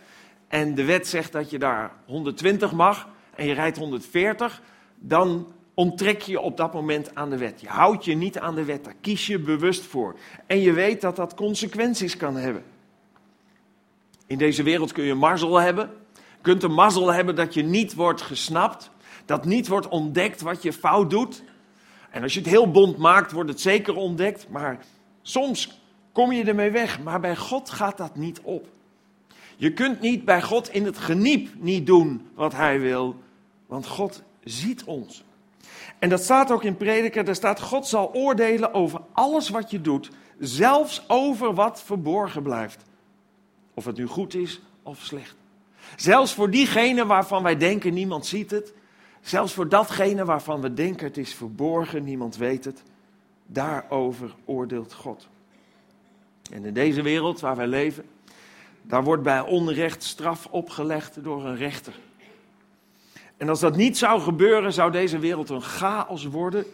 en 0.49 0.75
de 0.75 0.85
wet 0.85 1.09
zegt 1.09 1.33
dat 1.33 1.51
je 1.51 1.59
daar 1.59 1.93
120 2.07 2.73
mag 2.73 3.09
en 3.37 3.47
je 3.47 3.55
rijdt 3.55 3.77
140, 3.77 4.63
dan 4.97 5.53
onttrek 5.75 6.23
je 6.23 6.41
op 6.41 6.57
dat 6.57 6.73
moment 6.73 7.15
aan 7.15 7.31
de 7.31 7.39
wet. 7.39 7.61
Je 7.61 7.69
houdt 7.69 8.05
je 8.05 8.15
niet 8.15 8.39
aan 8.39 8.55
de 8.55 8.65
wet, 8.65 8.85
daar 8.85 8.95
kies 9.01 9.27
je 9.27 9.39
bewust 9.39 9.83
voor. 9.83 10.17
En 10.47 10.61
je 10.61 10.73
weet 10.73 11.01
dat 11.01 11.17
dat 11.17 11.35
consequenties 11.35 12.17
kan 12.17 12.37
hebben. 12.37 12.65
In 14.27 14.39
deze 14.39 14.63
wereld 14.63 14.93
kun 14.93 15.05
je 15.05 15.15
mazzel 15.15 15.61
hebben. 15.61 15.91
Je 16.15 16.51
kunt 16.51 16.63
een 16.63 16.75
mazzel 16.75 17.13
hebben 17.13 17.35
dat 17.35 17.55
je 17.55 17.63
niet 17.63 17.95
wordt 17.95 18.23
gesnapt, 18.23 18.91
dat 19.25 19.45
niet 19.45 19.69
wordt 19.69 19.89
ontdekt 19.89 20.41
wat 20.41 20.63
je 20.63 20.73
fout 20.73 21.11
doet. 21.11 21.43
En 22.11 22.23
als 22.23 22.35
je 22.35 22.41
het 22.41 22.49
heel 22.49 22.71
bond 22.71 22.97
maakt, 22.97 23.33
wordt 23.33 23.51
het 23.51 23.61
zeker 23.61 23.95
ontdekt. 23.95 24.49
Maar 24.49 24.79
soms 25.23 25.81
kom 26.15 26.33
je 26.33 26.45
ermee 26.45 26.71
weg. 26.71 27.03
Maar 27.03 27.21
bij 27.21 27.37
God 27.37 27.71
gaat 27.71 27.97
dat 27.97 28.17
niet 28.17 28.41
op. 28.41 28.67
Je 29.57 29.73
kunt 29.73 30.01
niet 30.01 30.25
bij 30.25 30.43
God 30.43 30.69
in 30.69 30.85
het 30.85 30.99
geniep 30.99 31.51
niet 31.59 31.87
doen 31.87 32.29
wat 32.35 32.53
Hij 32.53 32.81
wil. 32.81 33.17
Want 33.67 33.87
God 33.87 34.23
ziet 34.45 34.85
ons. 34.85 35.25
En 35.99 36.09
dat 36.09 36.23
staat 36.23 36.51
ook 36.51 36.65
in 36.65 36.77
Prediker. 36.77 37.25
Daar 37.25 37.35
staat: 37.35 37.61
God 37.61 37.87
zal 37.87 38.15
oordelen 38.15 38.75
over 38.75 39.01
alles 39.13 39.49
wat 39.49 39.71
je 39.71 39.81
doet. 39.81 40.11
Zelfs 40.39 41.05
over 41.09 41.55
wat 41.55 41.83
verborgen 41.83 42.43
blijft. 42.43 42.83
Of 43.75 43.85
het 43.85 43.97
nu 43.97 44.07
goed 44.07 44.35
is 44.35 44.61
of 44.83 44.99
slecht. 44.99 45.35
Zelfs 45.97 46.35
voor 46.35 46.51
diegene 46.51 47.07
waarvan 47.07 47.43
wij 47.43 47.57
denken 47.57 47.95
niemand 47.95 48.27
ziet 48.27 48.51
het. 48.51 48.73
Zelfs 49.21 49.53
voor 49.53 49.69
datgene 49.69 50.25
waarvan 50.25 50.61
we 50.61 50.75
denken 50.75 51.07
het 51.07 51.17
is 51.17 51.35
verborgen, 51.35 52.05
niemand 52.05 52.37
weet 52.37 52.65
het, 52.65 52.83
daarover 53.47 54.35
oordeelt 54.45 54.93
God. 54.93 55.29
En 56.53 56.65
in 56.65 56.75
deze 56.75 57.03
wereld 57.03 57.41
waar 57.41 57.57
wij 57.57 57.67
leven, 57.67 58.05
daar 58.83 59.05
wordt 59.05 59.23
bij 59.23 59.41
onrecht 59.41 60.03
straf 60.03 60.47
opgelegd 60.51 61.25
door 61.25 61.45
een 61.45 61.57
rechter. 61.57 61.93
En 63.37 63.49
als 63.49 63.61
dat 63.61 63.77
niet 63.77 63.99
zou 63.99 64.21
gebeuren, 64.21 64.73
zou 64.73 64.91
deze 64.93 65.19
wereld 65.19 65.51
een 65.51 65.63
chaos 65.63 66.25
worden. 66.25 66.65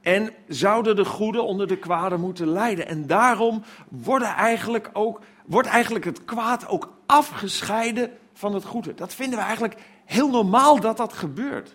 En 0.00 0.30
zouden 0.48 0.96
de 0.96 1.04
goede 1.04 1.42
onder 1.42 1.66
de 1.66 1.78
kwade 1.78 2.16
moeten 2.16 2.48
lijden. 2.48 2.86
En 2.86 3.06
daarom 3.06 3.62
worden 3.88 4.28
eigenlijk 4.28 4.90
ook, 4.92 5.20
wordt 5.46 5.68
eigenlijk 5.68 6.04
het 6.04 6.24
kwaad 6.24 6.68
ook 6.68 6.92
afgescheiden 7.06 8.10
van 8.32 8.54
het 8.54 8.64
goede. 8.64 8.94
Dat 8.94 9.14
vinden 9.14 9.38
we 9.38 9.44
eigenlijk 9.44 9.80
heel 10.04 10.30
normaal 10.30 10.80
dat 10.80 10.96
dat 10.96 11.12
gebeurt 11.12 11.74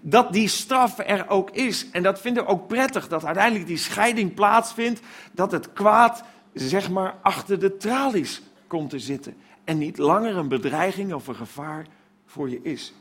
dat 0.00 0.32
die 0.32 0.48
straf 0.48 0.98
er 0.98 1.28
ook 1.28 1.50
is. 1.50 1.90
En 1.90 2.02
dat 2.02 2.20
vinden 2.20 2.44
we 2.44 2.48
ook 2.48 2.66
prettig, 2.66 3.08
dat 3.08 3.24
uiteindelijk 3.24 3.66
die 3.66 3.76
scheiding 3.76 4.34
plaatsvindt, 4.34 5.00
dat 5.32 5.52
het 5.52 5.72
kwaad, 5.72 6.22
zeg 6.56 6.90
maar, 6.90 7.14
achter 7.22 7.58
de 7.58 7.76
tralies 7.76 8.42
komt 8.66 8.90
te 8.90 8.98
zitten. 8.98 9.36
En 9.64 9.78
niet 9.78 9.98
langer 9.98 10.36
een 10.36 10.48
bedreiging 10.48 11.14
of 11.14 11.26
een 11.26 11.34
gevaar 11.34 11.86
voor 12.26 12.50
je 12.50 12.62
is. 12.62 12.94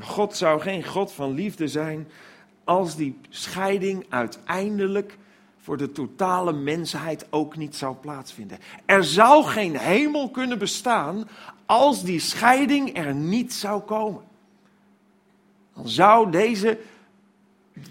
God 0.00 0.36
zou 0.36 0.60
geen 0.60 0.84
God 0.84 1.12
van 1.12 1.32
liefde 1.34 1.68
zijn 1.68 2.08
als 2.64 2.96
die 2.96 3.18
scheiding 3.28 4.06
uiteindelijk 4.08 5.18
voor 5.58 5.76
de 5.76 5.92
totale 5.92 6.52
mensheid 6.52 7.26
ook 7.30 7.56
niet 7.56 7.76
zou 7.76 7.96
plaatsvinden. 7.96 8.58
Er 8.84 9.04
zou 9.04 9.44
geen 9.44 9.76
hemel 9.76 10.30
kunnen 10.30 10.58
bestaan 10.58 11.28
als 11.66 12.04
die 12.04 12.20
scheiding 12.20 12.96
er 12.96 13.14
niet 13.14 13.52
zou 13.52 13.80
komen 13.80 14.22
dan 15.74 15.88
zou 15.88 16.30
deze, 16.30 16.78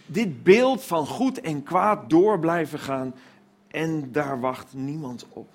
dit 0.05 0.43
beeld 0.43 0.83
van 0.83 1.05
goed 1.07 1.41
en 1.41 1.63
kwaad 1.63 2.09
door 2.09 2.39
blijven 2.39 2.79
gaan 2.79 3.13
en 3.67 4.11
daar 4.11 4.39
wacht 4.39 4.73
niemand 4.73 5.25
op. 5.29 5.49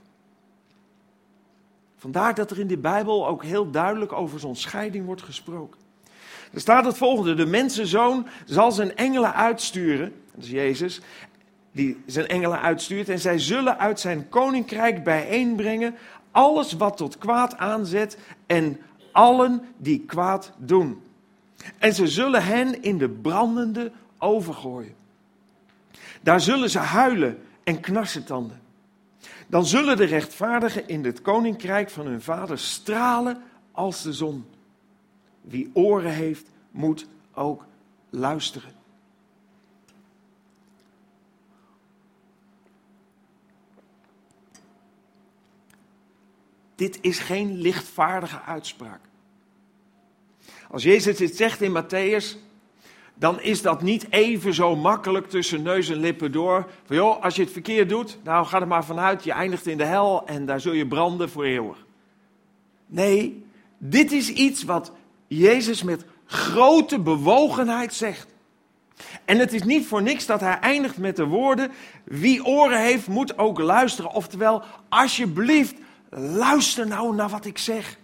Vandaar 1.96 2.34
dat 2.34 2.50
er 2.50 2.58
in 2.58 2.66
de 2.66 2.78
Bijbel 2.78 3.26
ook 3.26 3.44
heel 3.44 3.70
duidelijk 3.70 4.12
over 4.12 4.40
zo'n 4.40 4.56
scheiding 4.56 5.06
wordt 5.06 5.22
gesproken. 5.22 5.80
Er 6.52 6.60
staat 6.60 6.84
het 6.84 6.96
volgende: 6.96 7.34
De 7.34 7.46
mensenzoon 7.46 8.26
zal 8.44 8.72
zijn 8.72 8.96
engelen 8.96 9.34
uitsturen, 9.34 10.12
dat 10.34 10.44
is 10.44 10.50
Jezus, 10.50 11.00
die 11.72 12.02
zijn 12.06 12.26
engelen 12.26 12.60
uitstuurt, 12.60 13.08
en 13.08 13.18
zij 13.18 13.38
zullen 13.38 13.78
uit 13.78 14.00
zijn 14.00 14.28
koninkrijk 14.28 15.04
bijeenbrengen 15.04 15.94
alles 16.30 16.72
wat 16.72 16.96
tot 16.96 17.18
kwaad 17.18 17.56
aanzet 17.56 18.18
en 18.46 18.80
allen 19.12 19.62
die 19.76 20.04
kwaad 20.06 20.52
doen. 20.56 21.02
En 21.78 21.94
ze 21.94 22.06
zullen 22.06 22.44
hen 22.44 22.82
in 22.82 22.98
de 22.98 23.08
brandende 23.08 23.92
overgooien. 24.18 24.94
Daar 26.22 26.40
zullen 26.40 26.70
ze 26.70 26.78
huilen 26.78 27.38
en 27.64 27.80
knarsetanden. 27.80 28.60
Dan 29.46 29.66
zullen 29.66 29.96
de 29.96 30.04
rechtvaardigen 30.04 30.88
in 30.88 31.04
het 31.04 31.22
koninkrijk 31.22 31.90
van 31.90 32.06
hun 32.06 32.22
vader 32.22 32.58
stralen 32.58 33.42
als 33.72 34.02
de 34.02 34.12
zon. 34.12 34.46
Wie 35.40 35.70
oren 35.72 36.12
heeft, 36.12 36.50
moet 36.70 37.06
ook 37.34 37.64
luisteren. 38.10 38.74
Dit 46.74 46.98
is 47.00 47.18
geen 47.18 47.56
lichtvaardige 47.56 48.40
uitspraak. 48.40 49.00
Als 50.70 50.82
Jezus 50.82 51.16
dit 51.16 51.36
zegt 51.36 51.60
in 51.60 51.82
Matthäus, 51.82 52.36
dan 53.18 53.40
is 53.40 53.62
dat 53.62 53.82
niet 53.82 54.06
even 54.10 54.54
zo 54.54 54.76
makkelijk 54.76 55.30
tussen 55.30 55.62
neus 55.62 55.88
en 55.88 55.96
lippen 55.96 56.32
door. 56.32 56.70
Van 56.84 56.96
joh, 56.96 57.22
als 57.22 57.36
je 57.36 57.42
het 57.42 57.52
verkeerd 57.52 57.88
doet, 57.88 58.18
nou 58.24 58.46
ga 58.46 58.60
er 58.60 58.66
maar 58.66 58.84
vanuit, 58.84 59.24
je 59.24 59.32
eindigt 59.32 59.66
in 59.66 59.78
de 59.78 59.84
hel 59.84 60.26
en 60.26 60.46
daar 60.46 60.60
zul 60.60 60.72
je 60.72 60.86
branden 60.86 61.30
voor 61.30 61.44
eeuwig. 61.44 61.86
Nee, 62.86 63.44
dit 63.78 64.12
is 64.12 64.28
iets 64.28 64.62
wat 64.62 64.92
Jezus 65.26 65.82
met 65.82 66.04
grote 66.26 67.00
bewogenheid 67.00 67.94
zegt. 67.94 68.34
En 69.24 69.38
het 69.38 69.52
is 69.52 69.62
niet 69.62 69.86
voor 69.86 70.02
niks 70.02 70.26
dat 70.26 70.40
hij 70.40 70.58
eindigt 70.58 70.98
met 70.98 71.16
de 71.16 71.24
woorden: 71.24 71.70
Wie 72.04 72.44
oren 72.44 72.80
heeft, 72.80 73.08
moet 73.08 73.38
ook 73.38 73.58
luisteren. 73.58 74.10
Oftewel, 74.10 74.62
alsjeblieft, 74.88 75.74
luister 76.10 76.86
nou 76.86 77.14
naar 77.14 77.28
wat 77.28 77.44
ik 77.44 77.58
zeg. 77.58 77.98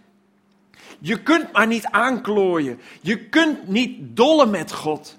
Je 1.04 1.22
kunt 1.22 1.52
maar 1.52 1.66
niet 1.66 1.86
aanklooien. 1.86 2.80
Je 3.00 3.28
kunt 3.28 3.68
niet 3.68 4.16
dollen 4.16 4.50
met 4.50 4.72
God. 4.72 5.18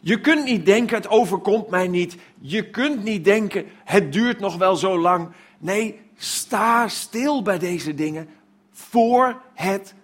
Je 0.00 0.20
kunt 0.20 0.44
niet 0.44 0.66
denken, 0.66 0.96
het 0.96 1.08
overkomt 1.08 1.68
mij 1.68 1.88
niet. 1.88 2.16
Je 2.40 2.70
kunt 2.70 3.02
niet 3.02 3.24
denken, 3.24 3.66
het 3.84 4.12
duurt 4.12 4.40
nog 4.40 4.56
wel 4.56 4.76
zo 4.76 4.98
lang. 4.98 5.28
Nee, 5.58 6.00
sta 6.16 6.88
stil 6.88 7.42
bij 7.42 7.58
deze 7.58 7.94
dingen 7.94 8.28
voor 8.70 9.40
het 9.54 9.94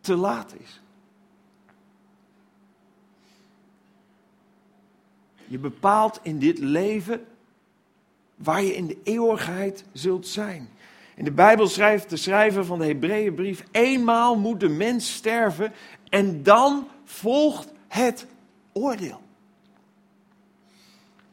te 0.00 0.14
laat 0.14 0.54
is. 0.60 0.80
Je 5.46 5.58
bepaalt 5.58 6.20
in 6.22 6.38
dit 6.38 6.58
leven 6.58 7.26
waar 8.36 8.62
je 8.62 8.74
in 8.74 8.86
de 8.86 8.98
eeuwigheid 9.02 9.84
zult 9.92 10.26
zijn. 10.26 10.68
In 11.18 11.24
de 11.24 11.32
Bijbel 11.32 11.66
schrijft 11.66 12.10
de 12.10 12.16
schrijver 12.16 12.64
van 12.64 12.78
de 12.78 12.86
Hebreeënbrief: 12.86 13.64
eenmaal 13.70 14.38
moet 14.38 14.60
de 14.60 14.68
mens 14.68 15.14
sterven 15.14 15.72
en 16.08 16.42
dan 16.42 16.88
volgt 17.04 17.72
het 17.88 18.26
oordeel. 18.72 19.20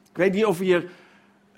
Ik 0.09 0.17
weet 0.17 0.33
niet 0.33 0.45
of 0.45 0.59
hier 0.59 0.91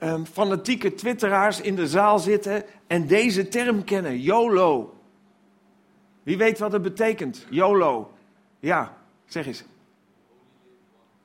um, 0.04 0.26
fanatieke 0.26 0.94
twitteraars 0.94 1.62
in 1.62 1.76
de 1.76 1.88
zaal 1.88 2.20
zitten 2.20 2.63
en 2.88 3.08
deze 3.08 3.48
term 3.48 3.84
kennen, 3.84 4.22
YOLO. 4.22 4.96
Wie 6.24 6.38
weet 6.38 6.60
wat 6.60 6.72
het 6.72 6.82
betekent, 6.82 7.46
YOLO? 7.50 8.12
Ja, 8.60 8.98
zeg 9.26 9.48
eens. 9.48 9.63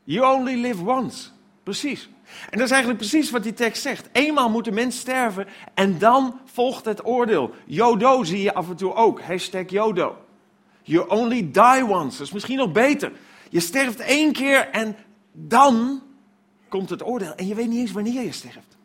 You 0.05 0.37
only 0.37 0.61
live 0.61 0.85
once. 0.85 1.29
Precies. 1.63 2.09
En 2.51 2.59
dat 2.59 2.67
is 2.67 2.73
eigenlijk 2.73 2.99
precies 2.99 3.31
wat 3.31 3.43
die 3.43 3.55
tekst 3.55 3.83
zegt. 3.83 4.09
Eenmaal 4.13 4.51
moet 4.51 4.65
de 4.65 4.73
mens 4.73 4.99
sterven 4.99 5.47
en 5.75 5.99
dan 5.99 6.41
volgt 6.45 6.85
het 6.85 7.07
oordeel. 7.07 7.55
Jodo 7.67 8.25
zie 8.25 8.43
je 8.43 8.55
af 8.55 8.69
en 8.69 8.77
toe 8.77 8.95
ook. 8.95 9.21
Hashtag 9.21 9.71
Jodo. 9.71 10.17
You 10.83 11.09
only 11.09 11.51
die 11.51 11.87
once. 11.89 12.19
Dat 12.19 12.27
is 12.27 12.33
misschien 12.33 12.57
nog 12.57 12.73
beter. 12.73 13.13
Je 13.51 13.61
sterft 13.61 14.01
één 14.01 14.33
keer 14.33 14.69
en 14.69 14.97
dan 15.33 16.03
komt 16.69 16.91
het 16.91 17.07
oordeel 17.07 17.35
en 17.35 17.47
je 17.47 17.55
weet 17.55 17.69
niet 17.69 17.79
eens 17.79 17.93
wanneer 17.93 18.23
je 18.23 18.33
sterft. 18.33 18.77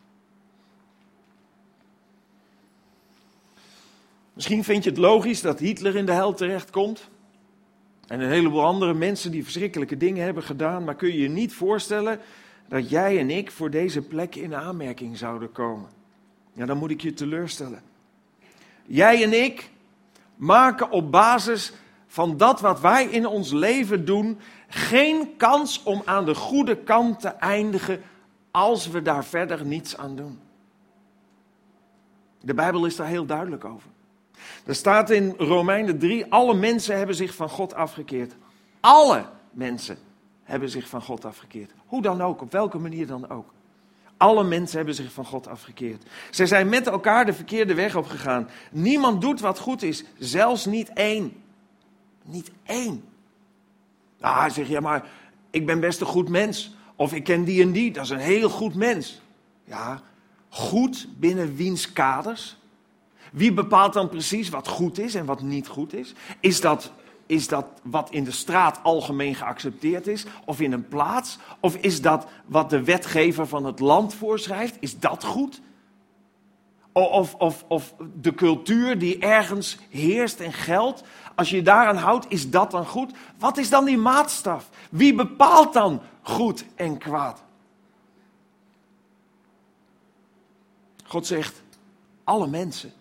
Misschien 4.32 4.64
vind 4.64 4.84
je 4.84 4.90
het 4.90 4.98
logisch 4.98 5.40
dat 5.40 5.58
Hitler 5.58 5.96
in 5.96 6.06
de 6.06 6.12
hel 6.12 6.34
terechtkomt. 6.34 7.08
En 8.06 8.20
een 8.20 8.30
heleboel 8.30 8.64
andere 8.64 8.94
mensen 8.94 9.30
die 9.30 9.42
verschrikkelijke 9.44 9.96
dingen 9.96 10.24
hebben 10.24 10.42
gedaan. 10.42 10.84
Maar 10.84 10.94
kun 10.94 11.08
je 11.08 11.18
je 11.18 11.28
niet 11.28 11.52
voorstellen 11.52 12.20
dat 12.68 12.90
jij 12.90 13.18
en 13.18 13.30
ik 13.30 13.50
voor 13.50 13.70
deze 13.70 14.02
plek 14.02 14.34
in 14.34 14.54
aanmerking 14.54 15.18
zouden 15.18 15.52
komen? 15.52 15.88
Ja, 16.52 16.66
dan 16.66 16.78
moet 16.78 16.90
ik 16.90 17.00
je 17.00 17.14
teleurstellen. 17.14 17.82
Jij 18.86 19.22
en 19.22 19.42
ik 19.44 19.70
maken 20.36 20.90
op 20.90 21.10
basis 21.10 21.72
van 22.06 22.36
dat 22.36 22.60
wat 22.60 22.80
wij 22.80 23.04
in 23.04 23.26
ons 23.26 23.52
leven 23.52 24.04
doen 24.04 24.38
geen 24.68 25.36
kans 25.36 25.82
om 25.82 26.02
aan 26.04 26.24
de 26.24 26.34
goede 26.34 26.76
kant 26.76 27.20
te 27.20 27.28
eindigen 27.28 28.02
als 28.50 28.88
we 28.88 29.02
daar 29.02 29.24
verder 29.24 29.64
niets 29.64 29.96
aan 29.96 30.16
doen. 30.16 30.38
De 32.40 32.54
Bijbel 32.54 32.86
is 32.86 32.96
daar 32.96 33.06
heel 33.06 33.26
duidelijk 33.26 33.64
over. 33.64 33.90
Er 34.64 34.74
staat 34.74 35.10
in 35.10 35.34
Romeinen 35.38 35.98
3, 35.98 36.32
alle 36.32 36.54
mensen 36.54 36.96
hebben 36.96 37.16
zich 37.16 37.34
van 37.34 37.48
God 37.48 37.74
afgekeerd. 37.74 38.34
Alle 38.80 39.24
mensen 39.50 39.98
hebben 40.48 40.70
zich 40.70 40.88
van 40.88 41.02
God 41.02 41.24
afgekeerd. 41.24 41.72
Hoe 41.86 42.02
dan 42.02 42.20
ook, 42.20 42.42
op 42.42 42.52
welke 42.52 42.78
manier 42.78 43.06
dan 43.06 43.30
ook. 43.30 43.52
Alle 44.16 44.44
mensen 44.44 44.76
hebben 44.76 44.94
zich 44.94 45.12
van 45.12 45.24
God 45.24 45.48
afgekeerd. 45.48 46.02
Ze 46.30 46.46
zijn 46.46 46.68
met 46.68 46.86
elkaar 46.86 47.26
de 47.26 47.32
verkeerde 47.32 47.74
weg 47.74 47.96
opgegaan. 47.96 48.48
Niemand 48.70 49.20
doet 49.20 49.40
wat 49.40 49.58
goed 49.58 49.82
is, 49.82 50.04
zelfs 50.18 50.66
niet 50.66 50.92
één. 50.92 51.42
Niet 52.24 52.50
één. 52.64 53.04
Ah, 54.20 54.50
zeg 54.50 54.68
je, 54.68 54.80
maar 54.80 55.08
ik 55.50 55.66
ben 55.66 55.80
best 55.80 56.00
een 56.00 56.06
goed 56.06 56.28
mens. 56.28 56.76
Of 56.96 57.12
ik 57.12 57.24
ken 57.24 57.44
die 57.44 57.62
en 57.62 57.72
die, 57.72 57.92
dat 57.92 58.04
is 58.04 58.10
een 58.10 58.18
heel 58.18 58.50
goed 58.50 58.74
mens. 58.74 59.20
Ja, 59.64 60.02
goed 60.48 61.08
binnen 61.18 61.56
wiens 61.56 61.92
kaders? 61.92 62.56
Wie 63.32 63.52
bepaalt 63.52 63.92
dan 63.92 64.08
precies 64.08 64.48
wat 64.48 64.68
goed 64.68 64.98
is 64.98 65.14
en 65.14 65.24
wat 65.24 65.42
niet 65.42 65.68
goed 65.68 65.92
is? 65.92 66.14
Is 66.40 66.60
dat, 66.60 66.92
is 67.28 67.48
dat 67.48 67.66
wat 67.82 68.10
in 68.10 68.24
de 68.24 68.30
straat 68.30 68.80
algemeen 68.82 69.34
geaccepteerd 69.34 70.06
is? 70.06 70.26
Of 70.44 70.60
in 70.60 70.72
een 70.72 70.88
plaats? 70.88 71.38
Of 71.60 71.76
is 71.76 72.00
dat 72.00 72.26
wat 72.46 72.70
de 72.70 72.84
wetgever 72.84 73.46
van 73.46 73.64
het 73.64 73.80
land 73.80 74.14
voorschrijft? 74.14 74.76
Is 74.80 74.98
dat 74.98 75.24
goed? 75.24 75.60
Of, 76.92 77.34
of, 77.34 77.64
of 77.68 77.94
de 78.14 78.34
cultuur 78.34 78.98
die 78.98 79.18
ergens 79.18 79.78
heerst 79.90 80.40
en 80.40 80.52
geldt, 80.52 81.02
als 81.34 81.50
je 81.50 81.62
daaraan 81.62 81.96
houdt, 81.96 82.26
is 82.28 82.50
dat 82.50 82.70
dan 82.70 82.86
goed? 82.86 83.12
Wat 83.38 83.56
is 83.56 83.70
dan 83.70 83.84
die 83.84 83.98
maatstaf? 83.98 84.68
Wie 84.90 85.14
bepaalt 85.14 85.72
dan 85.72 86.00
goed 86.22 86.64
en 86.74 86.98
kwaad? 86.98 87.42
God 91.04 91.26
zegt, 91.26 91.62
alle 92.24 92.46
mensen 92.46 92.92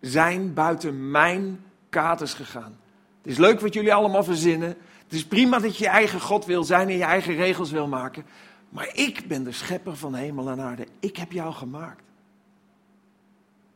zijn 0.00 0.54
buiten 0.54 1.10
mijn 1.10 1.64
kaders 1.88 2.34
gegaan. 2.34 2.80
Het 3.22 3.30
is 3.30 3.38
leuk 3.38 3.60
wat 3.60 3.74
jullie 3.74 3.94
allemaal 3.94 4.24
verzinnen. 4.24 4.68
Het 5.02 5.12
is 5.12 5.26
prima 5.26 5.58
dat 5.58 5.76
je 5.76 5.84
je 5.84 5.90
eigen 5.90 6.20
God 6.20 6.44
wil 6.44 6.64
zijn 6.64 6.88
en 6.88 6.96
je 6.96 7.04
eigen 7.04 7.34
regels 7.34 7.70
wil 7.70 7.86
maken. 7.86 8.24
Maar 8.68 8.90
ik 8.94 9.28
ben 9.28 9.44
de 9.44 9.52
schepper 9.52 9.96
van 9.96 10.14
hemel 10.14 10.48
en 10.48 10.60
aarde. 10.60 10.86
Ik 11.00 11.16
heb 11.16 11.32
jou 11.32 11.52
gemaakt. 11.52 12.02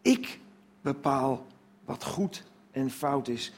Ik 0.02 0.38
bepaal 0.80 1.46
wat 1.84 2.04
goed 2.04 2.44
en 2.70 2.90
fout 2.90 3.28
is. 3.28 3.52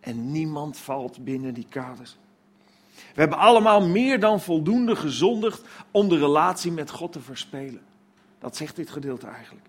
En 0.00 0.30
niemand 0.30 0.76
valt 0.76 1.24
binnen 1.24 1.54
die 1.54 1.66
kaders. 1.68 2.16
We 2.94 3.20
hebben 3.20 3.38
allemaal 3.38 3.88
meer 3.88 4.20
dan 4.20 4.40
voldoende 4.40 4.96
gezondigd 4.96 5.62
om 5.90 6.08
de 6.08 6.18
relatie 6.18 6.72
met 6.72 6.90
God 6.90 7.12
te 7.12 7.20
verspelen. 7.20 7.82
Dat 8.38 8.56
zegt 8.56 8.76
dit 8.76 8.90
gedeelte 8.90 9.26
eigenlijk. 9.26 9.67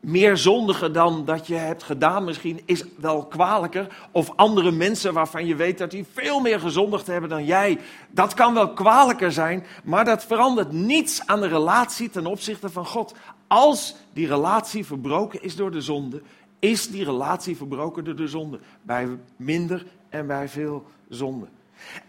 Meer 0.00 0.36
zondigen 0.36 0.92
dan 0.92 1.24
dat 1.24 1.46
je 1.46 1.54
hebt 1.54 1.82
gedaan 1.82 2.24
misschien 2.24 2.60
is 2.64 2.84
wel 2.96 3.26
kwalijker. 3.26 3.86
Of 4.10 4.32
andere 4.36 4.70
mensen 4.70 5.12
waarvan 5.12 5.46
je 5.46 5.56
weet 5.56 5.78
dat 5.78 5.90
die 5.90 6.06
veel 6.12 6.40
meer 6.40 6.60
gezondigd 6.60 7.06
hebben 7.06 7.30
dan 7.30 7.44
jij. 7.44 7.78
Dat 8.10 8.34
kan 8.34 8.54
wel 8.54 8.72
kwalijker 8.72 9.32
zijn, 9.32 9.64
maar 9.84 10.04
dat 10.04 10.24
verandert 10.24 10.72
niets 10.72 11.26
aan 11.26 11.40
de 11.40 11.48
relatie 11.48 12.10
ten 12.10 12.26
opzichte 12.26 12.68
van 12.68 12.86
God. 12.86 13.14
Als 13.46 13.94
die 14.12 14.26
relatie 14.26 14.86
verbroken 14.86 15.42
is 15.42 15.56
door 15.56 15.70
de 15.70 15.80
zonde, 15.80 16.22
is 16.58 16.90
die 16.90 17.04
relatie 17.04 17.56
verbroken 17.56 18.04
door 18.04 18.16
de 18.16 18.28
zonde. 18.28 18.58
Bij 18.82 19.08
minder 19.36 19.86
en 20.08 20.26
bij 20.26 20.48
veel 20.48 20.84
zonde. 21.08 21.46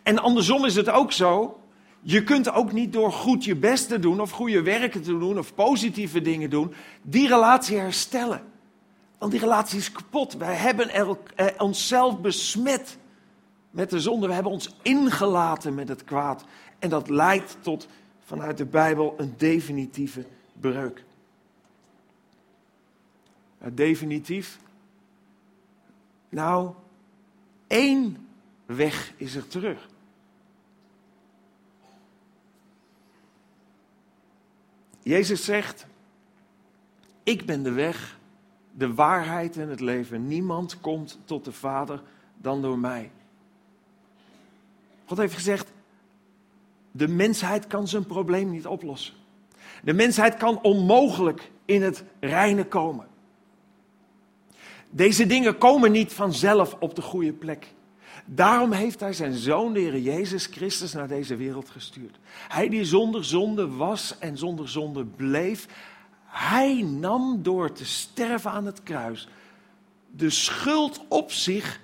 En 0.04 0.20
andersom 0.20 0.66
is 0.66 0.76
het 0.76 0.90
ook 0.90 1.12
zo. 1.12 1.58
Je 2.06 2.24
kunt 2.24 2.52
ook 2.52 2.72
niet 2.72 2.94
door 2.94 3.12
goed 3.12 3.44
je 3.44 3.56
best 3.56 3.88
te 3.88 4.00
doen 4.00 4.22
of 4.22 4.32
goede 4.32 4.62
werken 4.62 5.02
te 5.02 5.18
doen 5.18 5.38
of 5.38 5.54
positieve 5.54 6.22
dingen 6.22 6.50
doen, 6.50 6.74
die 7.02 7.28
relatie 7.28 7.78
herstellen. 7.78 8.42
Want 9.18 9.32
die 9.32 9.42
relatie 9.42 9.80
is 9.80 9.92
kapot. 9.92 10.34
Wij 10.34 10.56
hebben 10.56 10.90
eh, 10.90 11.48
onszelf 11.58 12.20
besmet 12.20 12.98
met 13.72 13.90
de 13.90 14.00
zonde. 14.00 14.28
We 14.28 14.34
hebben 14.34 14.52
ons 14.52 14.76
ingelaten 14.82 15.76
met 15.76 15.88
het 15.88 16.04
kwaad. 16.04 16.46
En 16.80 16.90
dat 16.90 17.10
leidt 17.10 17.58
tot 17.62 17.88
vanuit 18.26 18.58
de 18.58 18.66
Bijbel 18.66 19.14
een 19.18 19.34
definitieve 19.38 20.26
breuk. 20.60 21.04
Definitief? 23.74 24.60
Nou, 26.30 26.72
één 27.68 28.28
weg 28.66 29.14
is 29.18 29.36
er 29.36 29.48
terug. 29.48 29.92
Jezus 35.04 35.46
zegt: 35.46 35.86
Ik 37.24 37.46
ben 37.46 37.64
de 37.64 37.72
weg, 37.72 38.20
de 38.72 38.94
waarheid 38.94 39.58
en 39.58 39.70
het 39.70 39.80
leven. 39.80 40.28
Niemand 40.28 40.80
komt 40.82 41.20
tot 41.26 41.46
de 41.46 41.52
Vader 41.52 42.02
dan 42.38 42.62
door 42.62 42.80
mij. 42.80 43.12
God 45.06 45.18
heeft 45.18 45.34
gezegd: 45.34 45.72
De 46.92 47.08
mensheid 47.08 47.68
kan 47.68 47.88
zijn 47.88 48.06
probleem 48.06 48.50
niet 48.50 48.68
oplossen. 48.68 49.14
De 49.84 49.94
mensheid 49.94 50.38
kan 50.38 50.62
onmogelijk 50.62 51.52
in 51.66 51.82
het 51.82 52.04
reine 52.20 52.66
komen. 52.66 53.08
Deze 54.90 55.26
dingen 55.26 55.58
komen 55.58 55.92
niet 55.92 56.14
vanzelf 56.14 56.76
op 56.80 56.96
de 56.96 57.02
goede 57.02 57.34
plek. 57.34 57.74
Daarom 58.26 58.72
heeft 58.72 59.00
hij 59.00 59.14
zijn 59.14 59.34
zoon, 59.34 59.74
de 59.74 59.80
Heer 59.80 59.98
Jezus 59.98 60.46
Christus, 60.46 60.94
naar 60.94 61.08
deze 61.08 61.36
wereld 61.36 61.70
gestuurd. 61.70 62.18
Hij 62.48 62.70
die 62.70 62.86
zonder 62.86 63.26
zonde 63.26 63.68
was 63.68 64.18
en 64.20 64.38
zonder 64.38 64.70
zonde 64.70 65.06
bleef, 65.06 65.68
hij 66.26 66.82
nam 66.82 67.44
door 67.44 67.72
te 67.72 67.86
sterven 67.86 68.52
aan 68.52 68.66
het 68.66 68.84
kruis 68.84 69.28
de 70.16 70.30
schuld 70.30 71.02
op 71.08 71.32
zich 71.32 71.82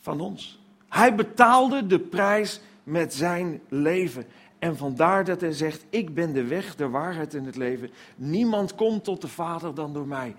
van 0.00 0.20
ons. 0.20 0.58
Hij 0.88 1.14
betaalde 1.14 1.86
de 1.86 1.98
prijs 1.98 2.60
met 2.82 3.14
zijn 3.14 3.60
leven. 3.68 4.26
En 4.58 4.76
vandaar 4.76 5.24
dat 5.24 5.40
hij 5.40 5.52
zegt: 5.52 5.84
Ik 5.90 6.14
ben 6.14 6.32
de 6.32 6.44
weg, 6.44 6.76
de 6.76 6.88
waarheid 6.88 7.34
en 7.34 7.44
het 7.44 7.56
leven. 7.56 7.90
Niemand 8.16 8.74
komt 8.74 9.04
tot 9.04 9.20
de 9.20 9.28
Vader 9.28 9.74
dan 9.74 9.92
door 9.92 10.06
mij. 10.06 10.34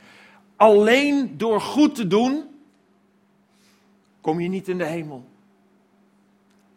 Alleen 0.56 1.38
door 1.38 1.62
goed 1.62 1.96
te 1.96 2.08
doen, 2.08 2.44
kom 4.26 4.40
je 4.40 4.48
niet 4.48 4.68
in 4.68 4.78
de 4.78 4.86
hemel. 4.86 5.26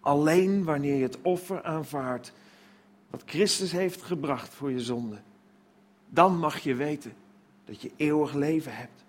Alleen 0.01 0.65
wanneer 0.65 0.95
je 0.95 1.03
het 1.03 1.19
offer 1.23 1.63
aanvaardt 1.63 2.33
wat 3.11 3.23
Christus 3.27 3.73
heeft 3.73 4.03
gebracht 4.03 4.55
voor 4.55 4.71
je 4.71 4.81
zonde. 4.81 5.17
Dan 6.09 6.39
mag 6.39 6.59
je 6.59 6.75
weten 6.75 7.13
dat 7.65 7.83
je 7.83 7.91
eeuwig 7.97 8.35
leven 8.35 8.77
hebt. 8.77 9.05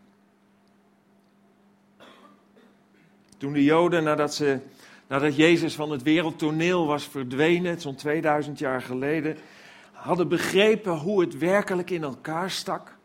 Toen 3.37 3.53
de 3.53 3.63
Joden, 3.63 4.03
nadat, 4.03 4.33
ze, 4.33 4.59
nadat 5.07 5.35
Jezus 5.35 5.75
van 5.75 5.91
het 5.91 6.03
wereldtoneel 6.03 6.85
was 6.85 7.07
verdwenen, 7.07 7.81
zo'n 7.81 7.95
2000 7.95 8.59
jaar 8.59 8.81
geleden, 8.81 9.37
hadden 9.91 10.27
begrepen 10.27 10.97
hoe 10.97 11.21
het 11.21 11.37
werkelijk 11.37 11.89
in 11.89 12.03
elkaar 12.03 12.51
stak, 12.51 12.97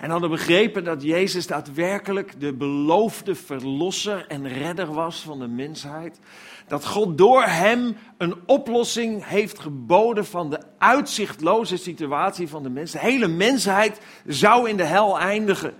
en 0.00 0.10
hadden 0.10 0.30
begrepen 0.30 0.84
dat 0.84 1.02
Jezus 1.02 1.46
daadwerkelijk 1.46 2.40
de 2.40 2.52
beloofde 2.52 3.34
verlosser 3.34 4.26
en 4.26 4.48
redder 4.48 4.92
was 4.92 5.20
van 5.20 5.38
de 5.38 5.48
mensheid. 5.48 6.18
Dat 6.66 6.86
God 6.86 7.18
door 7.18 7.42
hem 7.42 7.96
een 8.16 8.34
oplossing 8.46 9.26
heeft 9.26 9.58
geboden 9.58 10.26
van 10.26 10.50
de 10.50 10.60
uitzichtloze 10.78 11.76
situatie 11.76 12.48
van 12.48 12.62
de 12.62 12.70
mens. 12.70 12.90
De 12.90 12.98
hele 12.98 13.28
mensheid 13.28 14.00
zou 14.26 14.68
in 14.68 14.76
de 14.76 14.84
hel 14.84 15.18
eindigen 15.18 15.74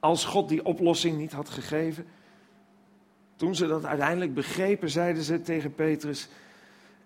als 0.00 0.24
God 0.24 0.48
die 0.48 0.64
oplossing 0.64 1.18
niet 1.18 1.32
had 1.32 1.48
gegeven. 1.48 2.06
Toen 3.36 3.54
ze 3.54 3.66
dat 3.66 3.84
uiteindelijk 3.84 4.34
begrepen, 4.34 4.90
zeiden 4.90 5.22
ze 5.22 5.42
tegen 5.42 5.74
Petrus 5.74 6.28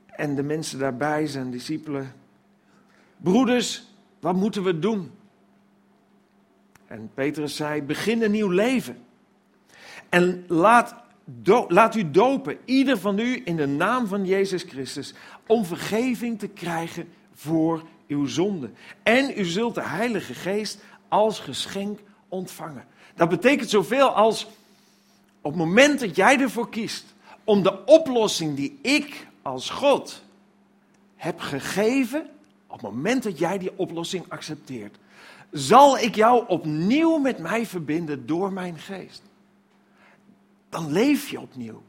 en 0.06 0.34
de 0.34 0.42
mensen 0.42 0.78
daarbij, 0.78 1.26
zijn 1.26 1.50
discipelen: 1.50 2.12
Broeders, 3.16 3.84
wat 4.20 4.34
moeten 4.34 4.62
we 4.62 4.78
doen? 4.78 5.10
En 6.94 7.10
Petrus 7.14 7.56
zei: 7.56 7.82
begin 7.82 8.22
een 8.22 8.30
nieuw 8.30 8.48
leven. 8.48 8.96
En 10.08 10.44
laat 10.48 10.94
laat 11.68 11.94
u 11.94 12.10
dopen, 12.10 12.58
ieder 12.64 12.98
van 12.98 13.18
u, 13.18 13.42
in 13.44 13.56
de 13.56 13.66
naam 13.66 14.06
van 14.06 14.26
Jezus 14.26 14.62
Christus, 14.62 15.14
om 15.46 15.64
vergeving 15.64 16.38
te 16.38 16.48
krijgen 16.48 17.08
voor 17.32 17.82
uw 18.08 18.26
zonde. 18.26 18.70
En 19.02 19.32
u 19.36 19.44
zult 19.44 19.74
de 19.74 19.82
Heilige 19.82 20.34
Geest 20.34 20.84
als 21.08 21.38
geschenk 21.38 22.00
ontvangen. 22.28 22.84
Dat 23.14 23.28
betekent 23.28 23.70
zoveel 23.70 24.08
als 24.08 24.46
op 25.40 25.50
het 25.50 25.60
moment 25.60 26.00
dat 26.00 26.16
jij 26.16 26.40
ervoor 26.40 26.68
kiest 26.68 27.14
om 27.44 27.62
de 27.62 27.84
oplossing 27.84 28.56
die 28.56 28.78
ik 28.82 29.26
als 29.42 29.70
God 29.70 30.22
heb 31.16 31.40
gegeven, 31.40 32.30
op 32.66 32.80
het 32.80 32.90
moment 32.90 33.22
dat 33.22 33.38
jij 33.38 33.58
die 33.58 33.78
oplossing 33.78 34.24
accepteert, 34.28 34.96
zal 35.54 35.98
ik 35.98 36.14
jou 36.14 36.44
opnieuw 36.46 37.18
met 37.18 37.38
mij 37.38 37.66
verbinden 37.66 38.26
door 38.26 38.52
mijn 38.52 38.78
geest. 38.78 39.22
Dan 40.68 40.92
leef 40.92 41.28
je 41.28 41.40
opnieuw. 41.40 41.82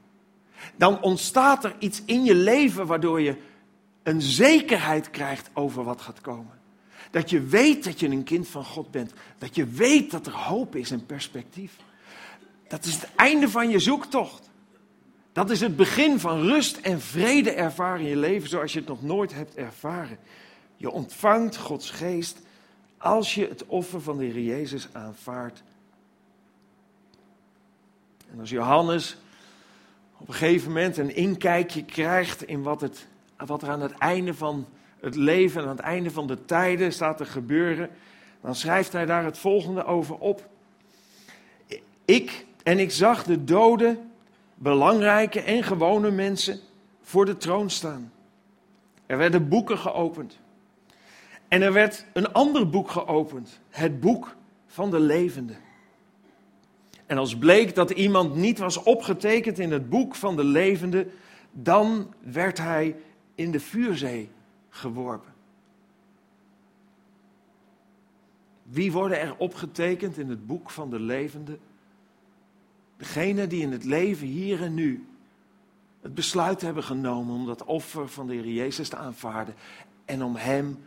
Dan 0.76 1.02
ontstaat 1.02 1.64
er 1.64 1.76
iets 1.80 2.02
in 2.06 2.24
je 2.24 2.36
leven 2.36 2.86
waardoor 2.86 3.22
je 3.22 3.38
een 4.04 4.22
zekerheid 4.22 5.10
krijgt 5.10 5.50
over 5.54 5.84
wat 5.84 6.02
gaat 6.02 6.22
komen. 6.22 6.60
Dat 7.12 7.30
je 7.30 7.42
weet 7.42 7.84
dat 7.84 8.00
je 8.00 8.08
een 8.08 8.24
kind 8.24 8.48
van 8.48 8.66
God 8.66 8.92
bent. 8.92 9.14
Dat 9.38 9.56
je 9.56 9.66
weet 9.66 10.12
dat 10.12 10.26
er 10.26 10.34
hoop 10.34 10.76
is 10.76 10.92
en 10.92 11.06
perspectief. 11.06 11.76
Dat 12.68 12.86
is 12.86 12.94
het 12.94 13.10
einde 13.16 13.50
van 13.50 13.70
je 13.70 13.80
zoektocht. 13.80 14.50
Dat 15.32 15.50
is 15.50 15.62
het 15.62 15.76
begin 15.76 16.20
van 16.20 16.42
rust 16.42 16.78
en 16.78 17.02
vrede 17.02 17.52
ervaren 17.52 18.00
in 18.00 18.10
je 18.10 18.18
leven 18.18 18.50
zoals 18.50 18.74
je 18.74 18.80
het 18.80 18.88
nog 18.88 19.02
nooit 19.02 19.34
hebt 19.34 19.56
ervaren. 19.56 20.18
Je 20.76 20.92
ontvangt 20.92 21.58
Gods 21.58 21.90
geest 21.90 22.44
als 22.98 23.36
je 23.36 23.48
het 23.48 23.66
offer 23.66 24.02
van 24.02 24.18
de 24.18 24.24
Heer 24.26 24.44
Jezus 24.44 24.88
aanvaardt. 24.92 25.64
En 28.32 28.40
als 28.40 28.50
Johannes 28.50 29.18
op 30.18 30.28
een 30.28 30.34
gegeven 30.34 30.68
moment 30.68 30.98
een 30.98 31.16
inkijkje 31.16 31.86
krijgt 31.86 32.44
in 32.44 32.64
wat, 32.64 32.82
het, 32.82 33.08
wat 33.38 33.62
er 33.62 33.70
aan 33.70 33.82
het 33.82 33.98
einde 33.98 34.34
van 34.34 34.66
het 35.00 35.16
leven 35.16 35.62
en 35.62 35.68
aan 35.68 35.76
het 35.76 35.86
einde 35.86 36.12
van 36.12 36.28
de 36.28 36.46
tijden 36.46 36.94
staat 36.94 37.18
te 37.18 37.26
gebeuren, 37.26 37.90
dan 38.42 38.56
schrijft 38.56 38.92
hij 38.92 39.06
daar 39.06 39.24
het 39.24 39.38
volgende 39.38 39.84
over 39.84 40.16
op. 40.16 40.50
Ik 42.06 42.46
en 42.64 42.80
ik 42.80 42.92
zag 42.92 43.24
de 43.24 43.44
doden, 43.44 44.12
belangrijke 44.56 45.42
en 45.42 45.64
gewone 45.64 46.12
mensen 46.12 46.60
voor 47.02 47.26
de 47.26 47.38
troon 47.38 47.70
staan. 47.70 48.12
Er 49.06 49.18
werden 49.18 49.50
boeken 49.50 49.78
geopend. 49.78 50.38
En 51.56 51.62
er 51.62 51.74
werd 51.74 52.06
een 52.14 52.34
ander 52.34 52.70
boek 52.70 52.90
geopend, 52.90 53.60
het 53.70 54.00
boek 54.00 54.36
van 54.68 54.92
de 54.92 55.00
levenden. 55.00 55.58
En 57.06 57.18
als 57.18 57.38
bleek 57.38 57.76
dat 57.76 57.90
iemand 57.90 58.36
niet 58.36 58.58
was 58.58 58.84
opgetekend 58.84 59.60
in 59.60 59.72
het 59.72 59.90
boek 59.90 60.16
van 60.16 60.36
de 60.36 60.44
levenden, 60.44 61.12
dan 61.52 62.14
werd 62.20 62.58
hij 62.58 62.96
in 63.36 63.52
de 63.52 63.60
vuurzee 63.60 64.30
geworpen. 64.70 65.34
Wie 68.64 68.92
worden 68.92 69.20
er 69.20 69.36
opgetekend 69.38 70.18
in 70.18 70.30
het 70.30 70.46
boek 70.48 70.70
van 70.70 70.90
de 70.90 71.00
levenden? 71.00 71.60
Degenen 72.98 73.50
die 73.50 73.62
in 73.62 73.72
het 73.72 73.84
leven 73.84 74.28
hier 74.28 74.64
en 74.64 74.74
nu 74.74 75.08
het 76.02 76.14
besluit 76.14 76.62
hebben 76.62 76.84
genomen 76.84 77.36
om 77.36 77.46
dat 77.46 77.66
offer 77.66 78.10
van 78.10 78.28
de 78.28 78.34
Heer 78.34 78.48
Jezus 78.48 78.90
te 78.90 78.98
aanvaarden 78.98 79.56
en 80.06 80.24
om 80.24 80.36
Hem 80.36 80.78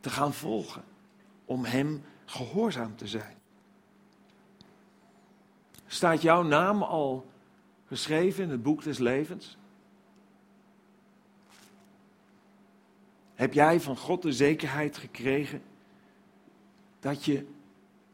te 0.00 0.10
gaan 0.10 0.32
volgen, 0.32 0.82
om 1.44 1.64
Hem 1.64 2.04
gehoorzaam 2.24 2.96
te 2.96 3.06
zijn. 3.06 3.36
Staat 5.86 6.22
jouw 6.22 6.42
naam 6.42 6.82
al 6.82 7.26
geschreven 7.86 8.44
in 8.44 8.50
het 8.50 8.62
boek 8.62 8.82
des 8.82 8.98
levens? 8.98 9.58
Heb 13.34 13.52
jij 13.52 13.80
van 13.80 13.96
God 13.96 14.22
de 14.22 14.32
zekerheid 14.32 14.96
gekregen 14.96 15.62
dat 17.00 17.24
je 17.24 17.46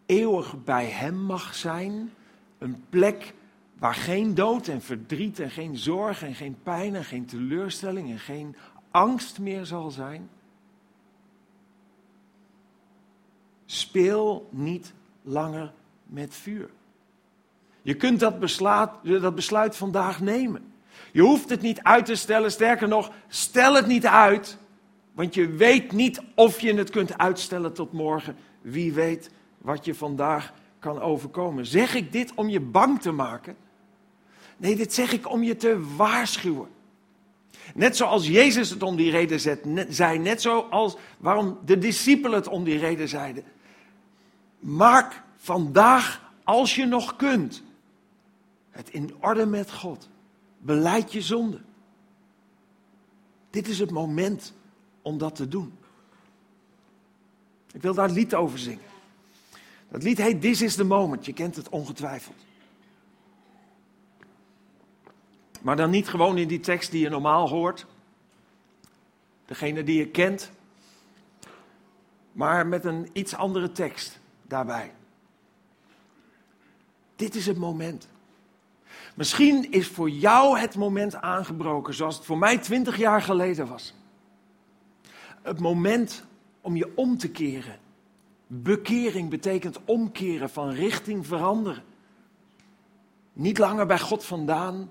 eeuwig 0.06 0.64
bij 0.64 0.86
Hem 0.86 1.14
mag 1.14 1.54
zijn? 1.54 2.12
Een 2.58 2.84
plek 2.88 3.34
waar 3.78 3.94
geen 3.94 4.34
dood 4.34 4.68
en 4.68 4.82
verdriet 4.82 5.40
en 5.40 5.50
geen 5.50 5.76
zorg 5.76 6.22
en 6.22 6.34
geen 6.34 6.56
pijn 6.62 6.94
en 6.94 7.04
geen 7.04 7.26
teleurstelling 7.26 8.10
en 8.10 8.18
geen 8.18 8.56
angst 8.90 9.38
meer 9.38 9.66
zal 9.66 9.90
zijn? 9.90 10.28
Speel 13.66 14.48
niet 14.50 14.92
langer 15.22 15.72
met 16.06 16.34
vuur. 16.34 16.70
Je 17.82 17.94
kunt 17.94 18.20
dat 18.20 18.38
besluit, 18.38 18.90
dat 19.02 19.34
besluit 19.34 19.76
vandaag 19.76 20.20
nemen. 20.20 20.72
Je 21.12 21.22
hoeft 21.22 21.50
het 21.50 21.60
niet 21.60 21.82
uit 21.82 22.06
te 22.06 22.14
stellen. 22.14 22.50
Sterker 22.50 22.88
nog, 22.88 23.10
stel 23.28 23.74
het 23.74 23.86
niet 23.86 24.06
uit. 24.06 24.58
Want 25.12 25.34
je 25.34 25.48
weet 25.48 25.92
niet 25.92 26.20
of 26.34 26.60
je 26.60 26.74
het 26.74 26.90
kunt 26.90 27.18
uitstellen 27.18 27.72
tot 27.72 27.92
morgen. 27.92 28.36
Wie 28.60 28.92
weet 28.92 29.30
wat 29.58 29.84
je 29.84 29.94
vandaag 29.94 30.52
kan 30.78 31.00
overkomen. 31.00 31.66
Zeg 31.66 31.94
ik 31.94 32.12
dit 32.12 32.32
om 32.34 32.48
je 32.48 32.60
bang 32.60 33.00
te 33.00 33.10
maken? 33.10 33.56
Nee, 34.56 34.76
dit 34.76 34.94
zeg 34.94 35.12
ik 35.12 35.30
om 35.30 35.42
je 35.42 35.56
te 35.56 35.94
waarschuwen. 35.96 36.68
Net 37.74 37.96
zoals 37.96 38.26
Jezus 38.26 38.70
het 38.70 38.82
om 38.82 38.96
die 38.96 39.10
reden 39.10 39.40
zei, 39.88 40.18
net 40.18 40.42
zoals 40.42 40.96
waarom 41.18 41.58
de 41.64 41.78
discipelen 41.78 42.38
het 42.38 42.48
om 42.48 42.64
die 42.64 42.78
reden 42.78 43.08
zeiden. 43.08 43.44
Maak 44.66 45.22
vandaag, 45.36 46.32
als 46.44 46.74
je 46.74 46.84
nog 46.84 47.16
kunt, 47.16 47.62
het 48.70 48.90
in 48.90 49.14
orde 49.20 49.46
met 49.46 49.72
God. 49.72 50.08
Beleid 50.58 51.12
je 51.12 51.22
zonde. 51.22 51.60
Dit 53.50 53.68
is 53.68 53.78
het 53.78 53.90
moment 53.90 54.54
om 55.02 55.18
dat 55.18 55.34
te 55.34 55.48
doen. 55.48 55.78
Ik 57.72 57.82
wil 57.82 57.94
daar 57.94 58.08
een 58.08 58.14
lied 58.14 58.34
over 58.34 58.58
zingen. 58.58 58.84
Dat 59.88 60.02
lied 60.02 60.18
heet 60.18 60.40
This 60.40 60.62
is 60.62 60.74
the 60.74 60.84
Moment. 60.84 61.26
Je 61.26 61.32
kent 61.32 61.56
het 61.56 61.68
ongetwijfeld. 61.68 62.44
Maar 65.62 65.76
dan 65.76 65.90
niet 65.90 66.08
gewoon 66.08 66.38
in 66.38 66.48
die 66.48 66.60
tekst 66.60 66.90
die 66.90 67.02
je 67.02 67.08
normaal 67.08 67.48
hoort. 67.48 67.86
Degene 69.44 69.84
die 69.84 69.98
je 69.98 70.08
kent. 70.08 70.50
Maar 72.32 72.66
met 72.66 72.84
een 72.84 73.08
iets 73.12 73.34
andere 73.34 73.72
tekst 73.72 74.20
daarbij. 74.48 74.92
Dit 77.16 77.34
is 77.34 77.46
het 77.46 77.56
moment. 77.56 78.08
Misschien 79.14 79.72
is 79.72 79.88
voor 79.88 80.10
jou 80.10 80.58
het 80.58 80.76
moment 80.76 81.14
aangebroken 81.14 81.94
zoals 81.94 82.16
het 82.16 82.24
voor 82.24 82.38
mij 82.38 82.58
twintig 82.58 82.96
jaar 82.96 83.22
geleden 83.22 83.66
was. 83.66 83.94
Het 85.42 85.60
moment 85.60 86.24
om 86.60 86.76
je 86.76 86.92
om 86.96 87.18
te 87.18 87.30
keren. 87.30 87.78
Bekering 88.46 89.30
betekent 89.30 89.78
omkeren 89.84 90.50
van 90.50 90.70
richting 90.70 91.26
veranderen. 91.26 91.82
Niet 93.32 93.58
langer 93.58 93.86
bij 93.86 93.98
God 93.98 94.24
vandaan, 94.24 94.90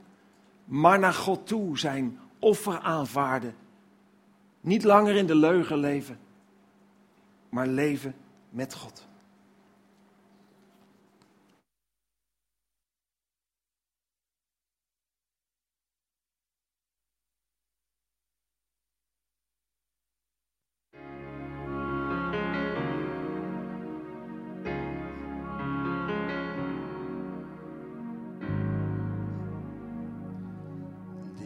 maar 0.66 1.00
naar 1.00 1.14
God 1.14 1.48
toe 1.48 1.78
zijn 1.78 2.20
offer 2.40 2.80
aanvaarden. 2.80 3.56
Niet 4.62 4.84
langer 4.84 5.16
in 5.16 5.26
de 5.26 5.36
leugen 5.36 5.78
leven, 5.78 6.20
maar 7.50 7.68
leven 7.68 8.16
met 8.50 8.74
God. 8.74 9.08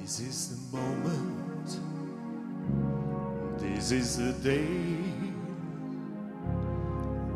This 0.10 0.22
is 0.22 0.50
the 0.50 0.76
moment. 0.76 1.80
This 3.60 3.92
is 3.92 4.18
the 4.18 4.34
day 4.34 4.66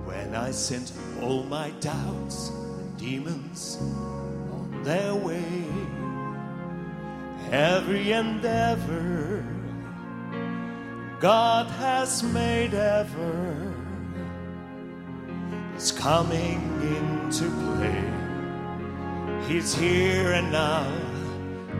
when 0.05 0.33
I 0.33 0.49
sent 0.49 0.91
all 1.21 1.43
my 1.43 1.69
doubts 1.81 2.49
and 2.49 2.97
demons 2.97 3.77
on 3.79 4.81
their 4.83 5.13
way. 5.13 5.67
Every 7.51 8.11
endeavor 8.11 9.45
God 11.19 11.67
has 11.67 12.23
made 12.23 12.73
ever 12.73 13.71
is 15.77 15.91
coming 15.91 16.59
into 16.81 17.51
play. 17.51 18.03
He's 19.47 19.75
here 19.75 20.31
and 20.31 20.51
now 20.51 20.91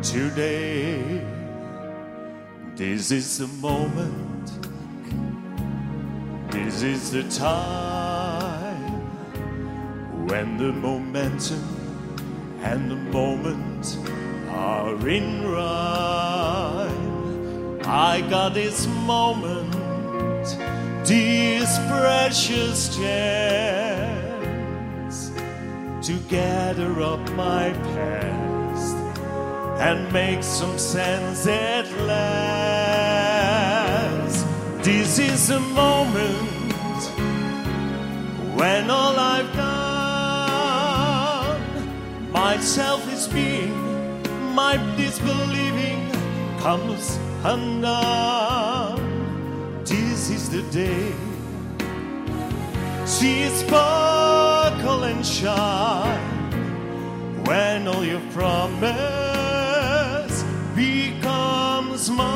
today. 0.04 1.26
This 2.76 3.12
is 3.12 3.38
the 3.38 3.48
moment, 3.48 4.52
this 6.52 6.84
is 6.84 7.12
the 7.12 7.24
time 7.30 8.92
when 10.28 10.58
the 10.58 10.74
momentum 10.74 11.64
and 12.62 12.92
the 12.92 12.98
moment 12.98 13.98
are 14.50 15.08
in 15.08 15.48
rhyme. 15.48 16.92
I 17.86 18.22
got 18.30 18.56
this 18.56 18.88
moment, 19.06 19.72
this 21.06 21.78
precious 21.88 22.94
chance 22.98 24.24
to 26.06 26.14
gather 26.28 27.02
up 27.02 27.22
my 27.32 27.72
past 27.72 28.33
and 29.86 30.02
make 30.14 30.42
some 30.42 30.78
sense 30.80 31.46
at 31.46 31.92
last. 32.08 33.14
This 34.82 35.20
is 35.20 35.50
the 35.50 35.60
moment 35.60 37.02
when 38.58 38.90
all 38.90 39.20
I've 39.20 39.52
done, 39.54 39.82
my 42.32 42.58
selfish 42.60 43.28
being, 43.28 43.76
my 44.56 44.78
disbelieving 44.96 46.10
comes 46.60 47.20
undone. 47.44 49.02
This 49.84 50.30
is 50.30 50.50
the 50.50 50.62
day. 50.72 51.12
See 53.06 53.44
it 53.44 53.52
sparkle 53.52 55.04
and 55.04 55.26
shine 55.26 56.32
when 57.44 57.86
all 57.90 58.06
your 58.06 58.22
promise 58.32 59.23
becomes 60.76 62.10
mine. 62.10 62.34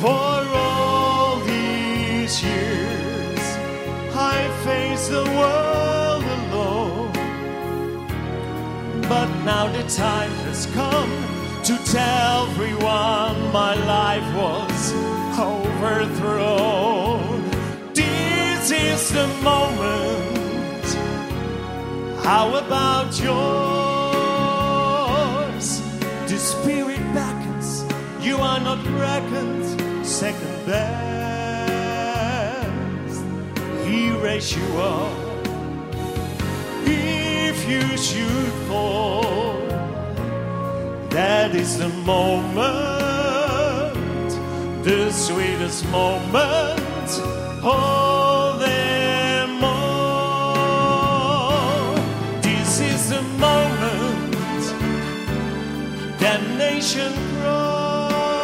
For 0.00 0.46
all 0.54 1.40
these 1.40 2.42
years, 2.42 3.40
I 4.14 4.48
faced 4.64 5.10
the 5.10 5.24
world 5.24 6.24
alone. 6.38 7.12
But 9.08 9.28
now 9.44 9.68
the 9.72 9.84
time 9.88 10.30
has 10.46 10.66
come 10.66 11.10
to 11.64 11.78
tell 11.92 12.46
everyone 12.50 13.52
my 13.52 13.74
life 13.74 14.34
was 14.34 14.92
overthrown. 15.38 16.70
This 17.94 18.70
is 18.70 19.10
the 19.10 19.26
moment. 19.42 20.86
How 22.22 22.54
about 22.56 23.18
yours? 23.20 23.71
Spirit 26.42 26.98
beckons. 27.14 27.84
You 28.20 28.36
are 28.38 28.58
not 28.58 28.84
reckoned 28.98 29.64
second 30.04 30.66
best. 30.66 30.82
He 33.86 34.10
raised 34.10 34.56
you 34.56 34.78
up. 34.78 35.16
If 36.84 37.68
you 37.70 37.96
should 37.96 38.52
fall, 38.66 39.52
that 41.10 41.54
is 41.54 41.78
the 41.78 41.88
moment, 41.88 42.58
the 44.82 45.12
sweetest 45.12 45.86
moment 45.90 47.20
of 47.62 48.11
crossed. 57.38 58.42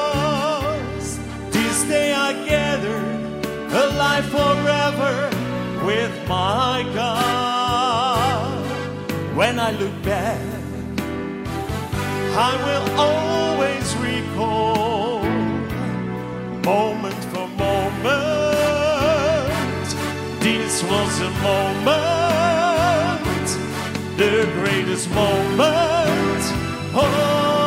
This 1.51 1.83
day 1.85 2.13
I 2.13 2.33
gather 2.47 2.99
alive 3.85 4.27
forever 4.27 5.29
with 5.85 6.13
my 6.29 6.85
God. 6.95 8.65
When 9.37 9.59
I 9.59 9.73
look 9.73 10.03
back, 10.05 10.41
I 12.37 12.53
will 12.67 12.89
always 13.09 13.97
recall 13.97 15.25
moment 16.63 17.25
for 17.33 17.49
moment. 17.67 17.89
This 20.41 20.83
was 20.85 21.21
a 21.21 21.31
moment, 21.51 21.89
the 24.17 24.47
greatest 24.61 25.11
moment 25.11 26.45
of 26.95 27.58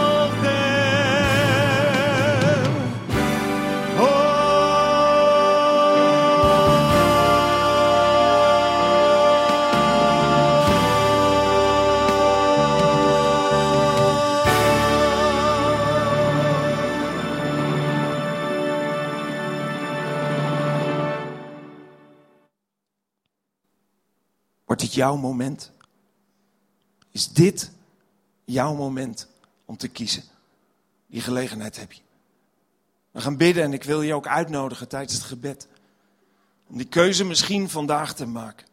Jouw 24.94 25.16
moment? 25.16 25.72
Is 27.12 27.28
dit 27.28 27.72
jouw 28.46 28.74
moment 28.74 29.28
om 29.66 29.78
te 29.78 29.88
kiezen? 29.88 30.24
Die 31.08 31.22
gelegenheid 31.22 31.80
heb 31.80 31.92
je. 31.92 32.02
We 33.12 33.22
gaan 33.22 33.38
bidden 33.38 33.64
en 33.64 33.74
ik 33.74 33.84
wil 33.84 34.02
je 34.02 34.14
ook 34.14 34.28
uitnodigen 34.28 34.88
tijdens 34.88 35.14
het 35.14 35.24
gebed. 35.24 35.68
Om 36.68 36.78
die 36.78 36.88
keuze 36.88 37.26
misschien 37.26 37.70
vandaag 37.70 38.14
te 38.14 38.26
maken. 38.26 38.68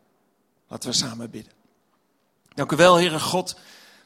Laten 0.68 0.90
we 0.90 0.96
samen 0.96 1.30
bidden. 1.30 1.52
Dank 2.54 2.72
u 2.72 2.76
wel, 2.76 2.94
Heere 2.94 3.20
God, 3.20 3.56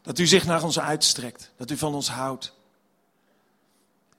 dat 0.02 0.18
u 0.18 0.26
zich 0.26 0.44
naar 0.44 0.62
ons 0.62 0.80
uitstrekt. 0.80 1.50
Dat 1.56 1.70
u 1.70 1.76
van 1.76 1.94
ons 1.94 2.08
houdt. 2.08 2.54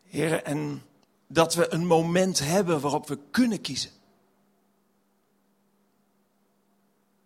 Heere, 0.09 0.41
en 0.41 0.83
dat 1.27 1.55
we 1.55 1.73
een 1.73 1.85
moment 1.85 2.39
hebben 2.39 2.79
waarop 2.79 3.07
we 3.07 3.19
kunnen 3.31 3.61
kiezen. 3.61 3.91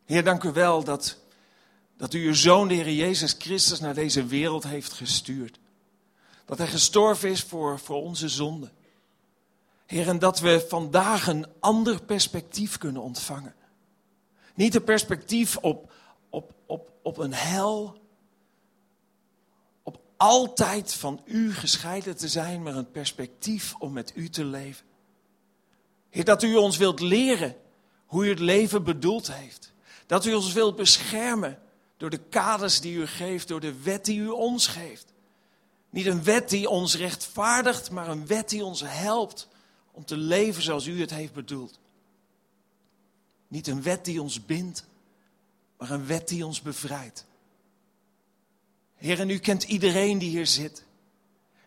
Heer, 0.07 0.23
dank 0.23 0.43
u 0.43 0.51
wel 0.51 0.83
dat, 0.83 1.17
dat 1.97 2.13
u 2.13 2.25
uw 2.25 2.33
zoon, 2.33 2.67
de 2.67 2.73
Heer 2.73 2.91
Jezus 2.91 3.35
Christus, 3.37 3.79
naar 3.79 3.93
deze 3.93 4.25
wereld 4.25 4.63
heeft 4.63 4.93
gestuurd. 4.93 5.59
Dat 6.45 6.57
hij 6.57 6.67
gestorven 6.67 7.29
is 7.29 7.43
voor, 7.43 7.79
voor 7.79 8.01
onze 8.01 8.29
zonden. 8.29 8.71
Heer, 9.85 10.07
en 10.07 10.19
dat 10.19 10.39
we 10.39 10.65
vandaag 10.69 11.27
een 11.27 11.47
ander 11.59 12.01
perspectief 12.01 12.77
kunnen 12.77 13.01
ontvangen. 13.01 13.55
Niet 14.53 14.75
een 14.75 14.83
perspectief 14.83 15.57
op, 15.57 15.91
op, 16.29 16.53
op, 16.65 16.91
op 17.01 17.17
een 17.17 17.33
hel, 17.33 18.01
op 19.83 19.99
altijd 20.17 20.93
van 20.93 21.21
u 21.25 21.53
gescheiden 21.53 22.17
te 22.17 22.27
zijn, 22.27 22.63
maar 22.63 22.75
een 22.75 22.91
perspectief 22.91 23.75
om 23.79 23.93
met 23.93 24.11
u 24.15 24.29
te 24.29 24.45
leven. 24.45 24.85
Heer, 26.09 26.25
dat 26.25 26.43
u 26.43 26.55
ons 26.55 26.77
wilt 26.77 26.99
leren 26.99 27.55
hoe 28.05 28.25
u 28.25 28.29
het 28.29 28.39
leven 28.39 28.83
bedoeld 28.83 29.33
heeft. 29.33 29.75
Dat 30.07 30.25
u 30.25 30.33
ons 30.33 30.53
wilt 30.53 30.75
beschermen 30.75 31.59
door 31.97 32.09
de 32.09 32.17
kaders 32.29 32.81
die 32.81 32.95
u 32.95 33.07
geeft, 33.07 33.47
door 33.47 33.59
de 33.59 33.81
wet 33.81 34.05
die 34.05 34.19
u 34.19 34.27
ons 34.27 34.67
geeft. 34.67 35.13
Niet 35.89 36.05
een 36.05 36.23
wet 36.23 36.49
die 36.49 36.69
ons 36.69 36.95
rechtvaardigt, 36.95 37.91
maar 37.91 38.07
een 38.07 38.27
wet 38.27 38.49
die 38.49 38.63
ons 38.63 38.81
helpt 38.85 39.47
om 39.91 40.05
te 40.05 40.17
leven 40.17 40.63
zoals 40.63 40.85
u 40.85 40.99
het 40.99 41.09
heeft 41.09 41.33
bedoeld. 41.33 41.79
Niet 43.47 43.67
een 43.67 43.81
wet 43.81 44.05
die 44.05 44.21
ons 44.21 44.45
bindt, 44.45 44.85
maar 45.77 45.89
een 45.89 46.05
wet 46.05 46.27
die 46.27 46.45
ons 46.45 46.61
bevrijdt. 46.61 47.25
Heer, 48.95 49.19
en 49.19 49.29
u 49.29 49.37
kent 49.37 49.63
iedereen 49.63 50.17
die 50.17 50.29
hier 50.29 50.47
zit. 50.47 50.83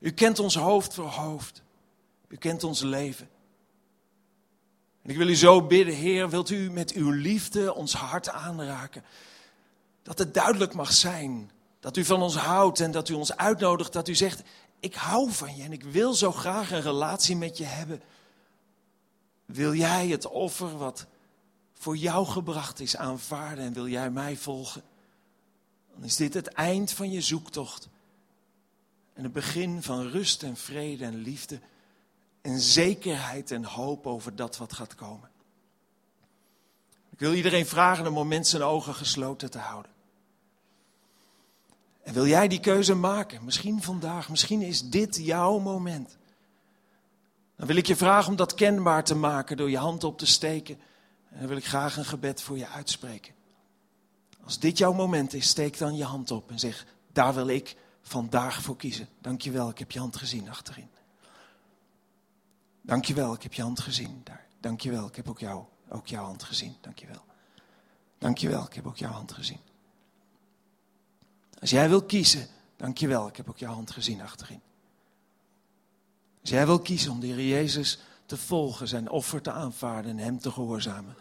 U 0.00 0.10
kent 0.10 0.38
ons 0.38 0.54
hoofd 0.54 0.94
voor 0.94 1.08
hoofd. 1.08 1.62
U 2.28 2.36
kent 2.36 2.64
ons 2.64 2.80
leven. 2.80 3.28
En 5.02 5.10
ik 5.10 5.16
wil 5.16 5.28
u 5.28 5.36
zo 5.36 5.66
bidden, 5.66 5.94
Heer, 5.94 6.28
wilt 6.28 6.50
u 6.50 6.70
met 6.70 6.92
uw 6.92 7.10
liefde 7.10 7.74
ons 7.74 7.92
hart 7.92 8.28
aanraken? 8.28 9.04
Dat 10.02 10.18
het 10.18 10.34
duidelijk 10.34 10.74
mag 10.74 10.92
zijn 10.92 11.50
dat 11.80 11.96
u 11.96 12.04
van 12.04 12.22
ons 12.22 12.36
houdt 12.36 12.80
en 12.80 12.90
dat 12.90 13.08
u 13.08 13.14
ons 13.14 13.36
uitnodigt, 13.36 13.92
dat 13.92 14.08
u 14.08 14.14
zegt, 14.14 14.42
ik 14.80 14.94
hou 14.94 15.32
van 15.32 15.56
je 15.56 15.62
en 15.62 15.72
ik 15.72 15.82
wil 15.82 16.14
zo 16.14 16.32
graag 16.32 16.70
een 16.70 16.82
relatie 16.82 17.36
met 17.36 17.58
je 17.58 17.64
hebben. 17.64 18.02
Wil 19.44 19.74
jij 19.74 20.08
het 20.08 20.26
offer 20.26 20.78
wat 20.78 21.06
voor 21.74 21.96
jou 21.96 22.26
gebracht 22.26 22.80
is 22.80 22.96
aanvaarden 22.96 23.64
en 23.64 23.72
wil 23.72 23.88
jij 23.88 24.10
mij 24.10 24.36
volgen? 24.36 24.82
Dan 25.94 26.04
is 26.04 26.16
dit 26.16 26.34
het 26.34 26.46
eind 26.46 26.92
van 26.92 27.10
je 27.10 27.20
zoektocht 27.20 27.88
en 29.12 29.22
het 29.22 29.32
begin 29.32 29.82
van 29.82 30.08
rust 30.08 30.42
en 30.42 30.56
vrede 30.56 31.04
en 31.04 31.16
liefde 31.16 31.60
en 32.40 32.60
zekerheid 32.60 33.50
en 33.50 33.64
hoop 33.64 34.06
over 34.06 34.36
dat 34.36 34.56
wat 34.56 34.72
gaat 34.72 34.94
komen. 34.94 35.30
Ik 37.10 37.18
wil 37.18 37.34
iedereen 37.34 37.66
vragen 37.66 38.06
een 38.06 38.12
moment 38.12 38.46
zijn 38.46 38.62
ogen 38.62 38.94
gesloten 38.94 39.50
te 39.50 39.58
houden. 39.58 39.90
En 42.02 42.12
wil 42.12 42.26
jij 42.26 42.48
die 42.48 42.60
keuze 42.60 42.94
maken? 42.94 43.44
Misschien 43.44 43.82
vandaag, 43.82 44.28
misschien 44.28 44.62
is 44.62 44.88
dit 44.88 45.16
jouw 45.16 45.58
moment. 45.58 46.16
Dan 47.56 47.66
wil 47.66 47.76
ik 47.76 47.86
je 47.86 47.96
vragen 47.96 48.30
om 48.30 48.36
dat 48.36 48.54
kenbaar 48.54 49.04
te 49.04 49.14
maken 49.14 49.56
door 49.56 49.70
je 49.70 49.78
hand 49.78 50.04
op 50.04 50.18
te 50.18 50.26
steken. 50.26 50.78
En 51.30 51.38
dan 51.38 51.48
wil 51.48 51.56
ik 51.56 51.66
graag 51.66 51.96
een 51.96 52.04
gebed 52.04 52.42
voor 52.42 52.58
je 52.58 52.68
uitspreken. 52.68 53.34
Als 54.44 54.58
dit 54.58 54.78
jouw 54.78 54.92
moment 54.92 55.34
is, 55.34 55.48
steek 55.48 55.78
dan 55.78 55.96
je 55.96 56.04
hand 56.04 56.30
op 56.30 56.50
en 56.50 56.58
zeg, 56.58 56.86
daar 57.12 57.34
wil 57.34 57.48
ik 57.48 57.76
vandaag 58.02 58.62
voor 58.62 58.76
kiezen. 58.76 59.08
Dankjewel, 59.18 59.68
ik 59.68 59.78
heb 59.78 59.90
je 59.90 59.98
hand 59.98 60.16
gezien 60.16 60.50
achterin. 60.50 60.88
Dankjewel, 62.90 63.34
ik 63.34 63.42
heb 63.42 63.52
je 63.52 63.62
hand 63.62 63.80
gezien 63.80 64.20
daar. 64.24 64.46
Dankjewel, 64.60 65.06
ik 65.06 65.16
heb 65.16 65.28
ook, 65.28 65.38
jou, 65.38 65.64
ook 65.88 66.06
jouw 66.06 66.24
hand 66.24 66.42
gezien. 66.42 66.76
Dankjewel. 66.80 67.24
Dankjewel, 68.18 68.64
ik 68.64 68.74
heb 68.74 68.86
ook 68.86 68.96
jouw 68.96 69.12
hand 69.12 69.32
gezien. 69.32 69.60
Als 71.60 71.70
jij 71.70 71.88
wil 71.88 72.02
kiezen, 72.02 72.46
dankjewel, 72.76 73.28
ik 73.28 73.36
heb 73.36 73.48
ook 73.48 73.58
jouw 73.58 73.72
hand 73.72 73.90
gezien 73.90 74.20
achterin. 74.20 74.60
Als 76.40 76.50
jij 76.50 76.66
wil 76.66 76.80
kiezen 76.80 77.10
om 77.10 77.20
de 77.20 77.26
Heer 77.26 77.46
Jezus 77.46 77.98
te 78.26 78.36
volgen, 78.36 78.88
zijn 78.88 79.10
offer 79.10 79.42
te 79.42 79.52
aanvaarden 79.52 80.10
en 80.10 80.24
Hem 80.24 80.38
te 80.38 80.50
gehoorzamen, 80.50 81.16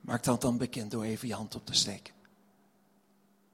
maak 0.00 0.24
dat 0.24 0.40
dan 0.40 0.58
bekend 0.58 0.90
door 0.90 1.04
even 1.04 1.28
je 1.28 1.34
hand 1.34 1.54
op 1.54 1.66
te 1.66 1.74
steken. 1.74 2.14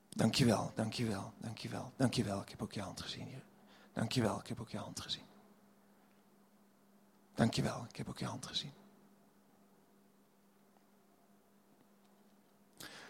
Dankjewel, 0.09 0.73
dankjewel, 0.75 1.33
dankjewel, 1.39 1.93
dankjewel, 1.97 2.41
ik 2.41 2.49
heb 2.49 2.63
ook 2.63 2.73
jouw 2.73 2.85
hand 2.85 3.01
gezien 3.01 3.27
hier. 3.27 3.43
Dankjewel, 3.93 4.41
ik 4.41 4.47
heb 4.47 4.61
ook 4.61 4.71
jouw 4.71 4.83
hand 4.83 5.01
gezien. 5.01 5.28
Dankjewel, 7.39 7.87
ik 7.91 7.97
heb 7.97 8.09
ook 8.09 8.19
jouw 8.19 8.31
hand 8.31 8.47
gezien. 8.47 8.73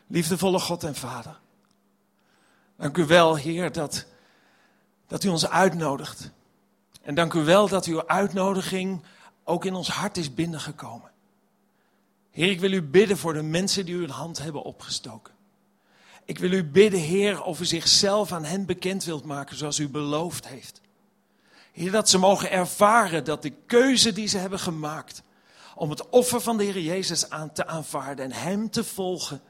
Liefdevolle 0.06 0.58
God 0.58 0.84
en 0.84 0.94
Vader. 0.94 1.40
Dank 2.76 2.96
u 2.96 3.04
wel, 3.04 3.36
Heer, 3.36 3.72
dat, 3.72 4.06
dat 5.06 5.24
u 5.24 5.28
ons 5.28 5.48
uitnodigt. 5.48 6.30
En 7.02 7.14
dank 7.14 7.32
u 7.32 7.44
wel 7.44 7.68
dat 7.68 7.84
uw 7.84 8.06
uitnodiging 8.06 9.02
ook 9.44 9.64
in 9.64 9.74
ons 9.74 9.88
hart 9.88 10.16
is 10.16 10.34
binnengekomen. 10.34 11.10
Heer, 12.30 12.50
ik 12.50 12.60
wil 12.60 12.72
u 12.72 12.82
bidden 12.82 13.18
voor 13.18 13.32
de 13.32 13.42
mensen 13.42 13.84
die 13.84 13.94
uw 13.94 14.08
hand 14.08 14.38
hebben 14.38 14.62
opgestoken. 14.62 15.34
Ik 16.24 16.38
wil 16.38 16.52
u 16.52 16.64
bidden, 16.64 17.00
Heer, 17.00 17.42
of 17.42 17.60
u 17.60 17.64
zichzelf 17.64 18.32
aan 18.32 18.44
hen 18.44 18.66
bekend 18.66 19.04
wilt 19.04 19.24
maken 19.24 19.56
zoals 19.56 19.78
u 19.78 19.88
beloofd 19.88 20.48
heeft. 20.48 20.80
Heer, 21.78 21.90
dat 21.90 22.08
ze 22.08 22.18
mogen 22.18 22.50
ervaren 22.50 23.24
dat 23.24 23.42
de 23.42 23.52
keuze 23.66 24.12
die 24.12 24.26
ze 24.26 24.38
hebben 24.38 24.58
gemaakt 24.58 25.22
om 25.74 25.90
het 25.90 26.08
offer 26.08 26.40
van 26.40 26.56
de 26.56 26.64
Heer 26.64 26.80
Jezus 26.80 27.30
aan 27.30 27.52
te 27.52 27.66
aanvaarden 27.66 28.24
en 28.24 28.32
Hem 28.32 28.70
te 28.70 28.84
volgen, 28.84 29.40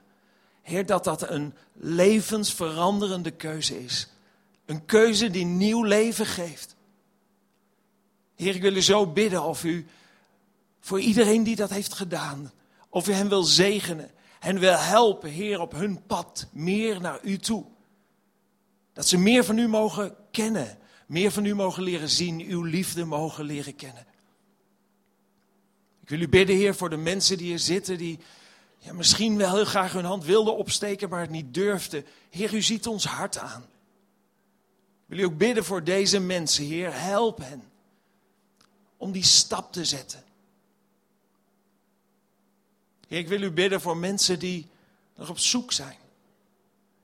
Heer, 0.62 0.87
dat 0.87 1.05
dat 1.05 1.31
een 1.31 1.55
levensveranderende 1.72 3.31
keuze 3.31 3.85
is. 3.85 4.09
Een 4.66 4.85
keuze 4.85 5.31
die 5.31 5.45
nieuw 5.45 5.83
leven 5.83 6.26
geeft. 6.26 6.76
Heer, 8.35 8.55
ik 8.55 8.62
wil 8.62 8.76
u 8.76 8.83
zo 8.83 9.07
bidden 9.07 9.43
of 9.43 9.64
u 9.64 9.87
voor 10.81 11.01
iedereen 11.01 11.43
die 11.43 11.57
dat 11.57 11.70
heeft 11.70 11.95
gedaan, 11.95 12.53
of 12.89 13.09
u 13.09 13.12
hen 13.12 13.29
wil 13.29 13.43
zegenen, 13.43 14.11
hen 14.39 14.59
wil 14.59 14.76
helpen, 14.76 15.31
Heer, 15.31 15.61
op 15.61 15.72
hun 15.72 16.07
pad 16.07 16.47
meer 16.53 17.01
naar 17.01 17.18
u 17.22 17.39
toe. 17.39 17.64
Dat 18.93 19.09
ze 19.09 19.18
meer 19.18 19.45
van 19.45 19.59
u 19.59 19.68
mogen 19.68 20.16
kennen, 20.31 20.79
meer 21.09 21.31
van 21.31 21.45
u 21.45 21.55
mogen 21.55 21.83
leren 21.83 22.09
zien, 22.09 22.41
uw 22.41 22.63
liefde 22.63 23.05
mogen 23.05 23.45
leren 23.45 23.77
kennen. 23.77 24.07
Ik 26.03 26.09
wil 26.09 26.21
u 26.21 26.29
bidden, 26.29 26.57
Heer, 26.57 26.75
voor 26.75 26.91
de 26.91 26.97
mensen 26.97 27.39
die 27.39 27.47
hier 27.47 27.59
zitten, 27.59 27.99
die 27.99 28.19
ja, 28.79 28.93
misschien 28.93 29.37
wel 29.37 29.55
heel 29.55 29.65
graag 29.65 29.93
hun 29.93 30.05
hand 30.05 30.25
wilden 30.25 30.57
opsteken, 30.57 31.09
maar 31.09 31.21
het 31.21 31.31
niet 31.31 31.55
durfden. 31.55 32.07
Heer, 32.31 32.55
u 32.55 32.63
ziet 32.63 32.87
ons 32.87 33.05
hart 33.05 33.39
aan. 33.39 33.63
Ik 33.63 35.17
wil 35.17 35.19
u 35.19 35.25
ook 35.25 35.39
bidden 35.39 35.65
voor 35.65 35.85
deze 35.85 36.21
mensen, 36.21 36.65
Heer, 36.65 37.01
help 37.01 37.39
hen 37.39 37.63
om 38.97 39.13
die 39.13 39.25
stap 39.25 39.73
te 39.73 39.85
zetten. 39.85 40.25
Heer, 43.09 43.19
ik 43.19 43.29
wil 43.29 43.43
u 43.43 43.51
bidden 43.51 43.81
voor 43.81 43.97
mensen 43.97 44.39
die 44.39 44.67
nog 45.17 45.31
op 45.31 45.39
zoek 45.39 45.73
zijn. 45.73 45.97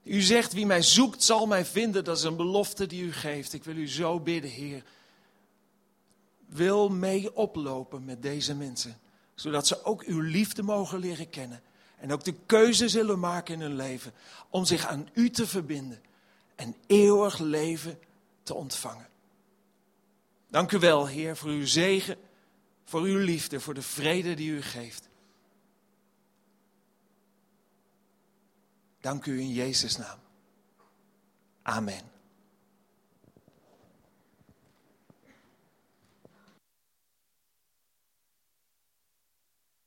U 0.04 0.20
zegt, 0.20 0.52
wie 0.52 0.66
mij 0.66 0.82
zoekt 0.82 1.22
zal 1.22 1.46
mij 1.46 1.64
vinden. 1.64 2.04
Dat 2.04 2.16
is 2.16 2.22
een 2.22 2.36
belofte 2.36 2.86
die 2.86 3.02
u 3.02 3.12
geeft. 3.12 3.52
Ik 3.52 3.64
wil 3.64 3.76
u 3.76 3.88
zo 3.88 4.20
bidden, 4.20 4.50
Heer. 4.50 4.82
Wil 6.46 6.88
mee 6.88 7.36
oplopen 7.36 8.04
met 8.04 8.22
deze 8.22 8.54
mensen. 8.54 8.98
Zodat 9.34 9.66
ze 9.66 9.84
ook 9.84 10.02
uw 10.02 10.20
liefde 10.20 10.62
mogen 10.62 10.98
leren 10.98 11.30
kennen. 11.30 11.62
En 11.98 12.12
ook 12.12 12.24
de 12.24 12.34
keuze 12.46 12.88
zullen 12.88 13.18
maken 13.18 13.54
in 13.54 13.60
hun 13.60 13.76
leven. 13.76 14.12
Om 14.50 14.64
zich 14.64 14.86
aan 14.86 15.08
u 15.12 15.30
te 15.30 15.46
verbinden. 15.46 16.02
En 16.54 16.76
eeuwig 16.86 17.38
leven 17.38 17.98
te 18.42 18.54
ontvangen. 18.54 19.08
Dank 20.48 20.72
u 20.72 20.78
wel, 20.78 21.06
Heer, 21.06 21.36
voor 21.36 21.50
uw 21.50 21.66
zegen. 21.66 22.16
Voor 22.84 23.00
uw 23.00 23.18
liefde, 23.18 23.60
voor 23.60 23.74
de 23.74 23.82
vrede 23.82 24.34
die 24.34 24.50
u 24.50 24.62
geeft. 24.62 25.08
Dank 29.04 29.26
u 29.26 29.36
in 29.40 29.52
Jezus' 29.52 29.98
naam. 29.98 30.18
Amen. 31.62 32.13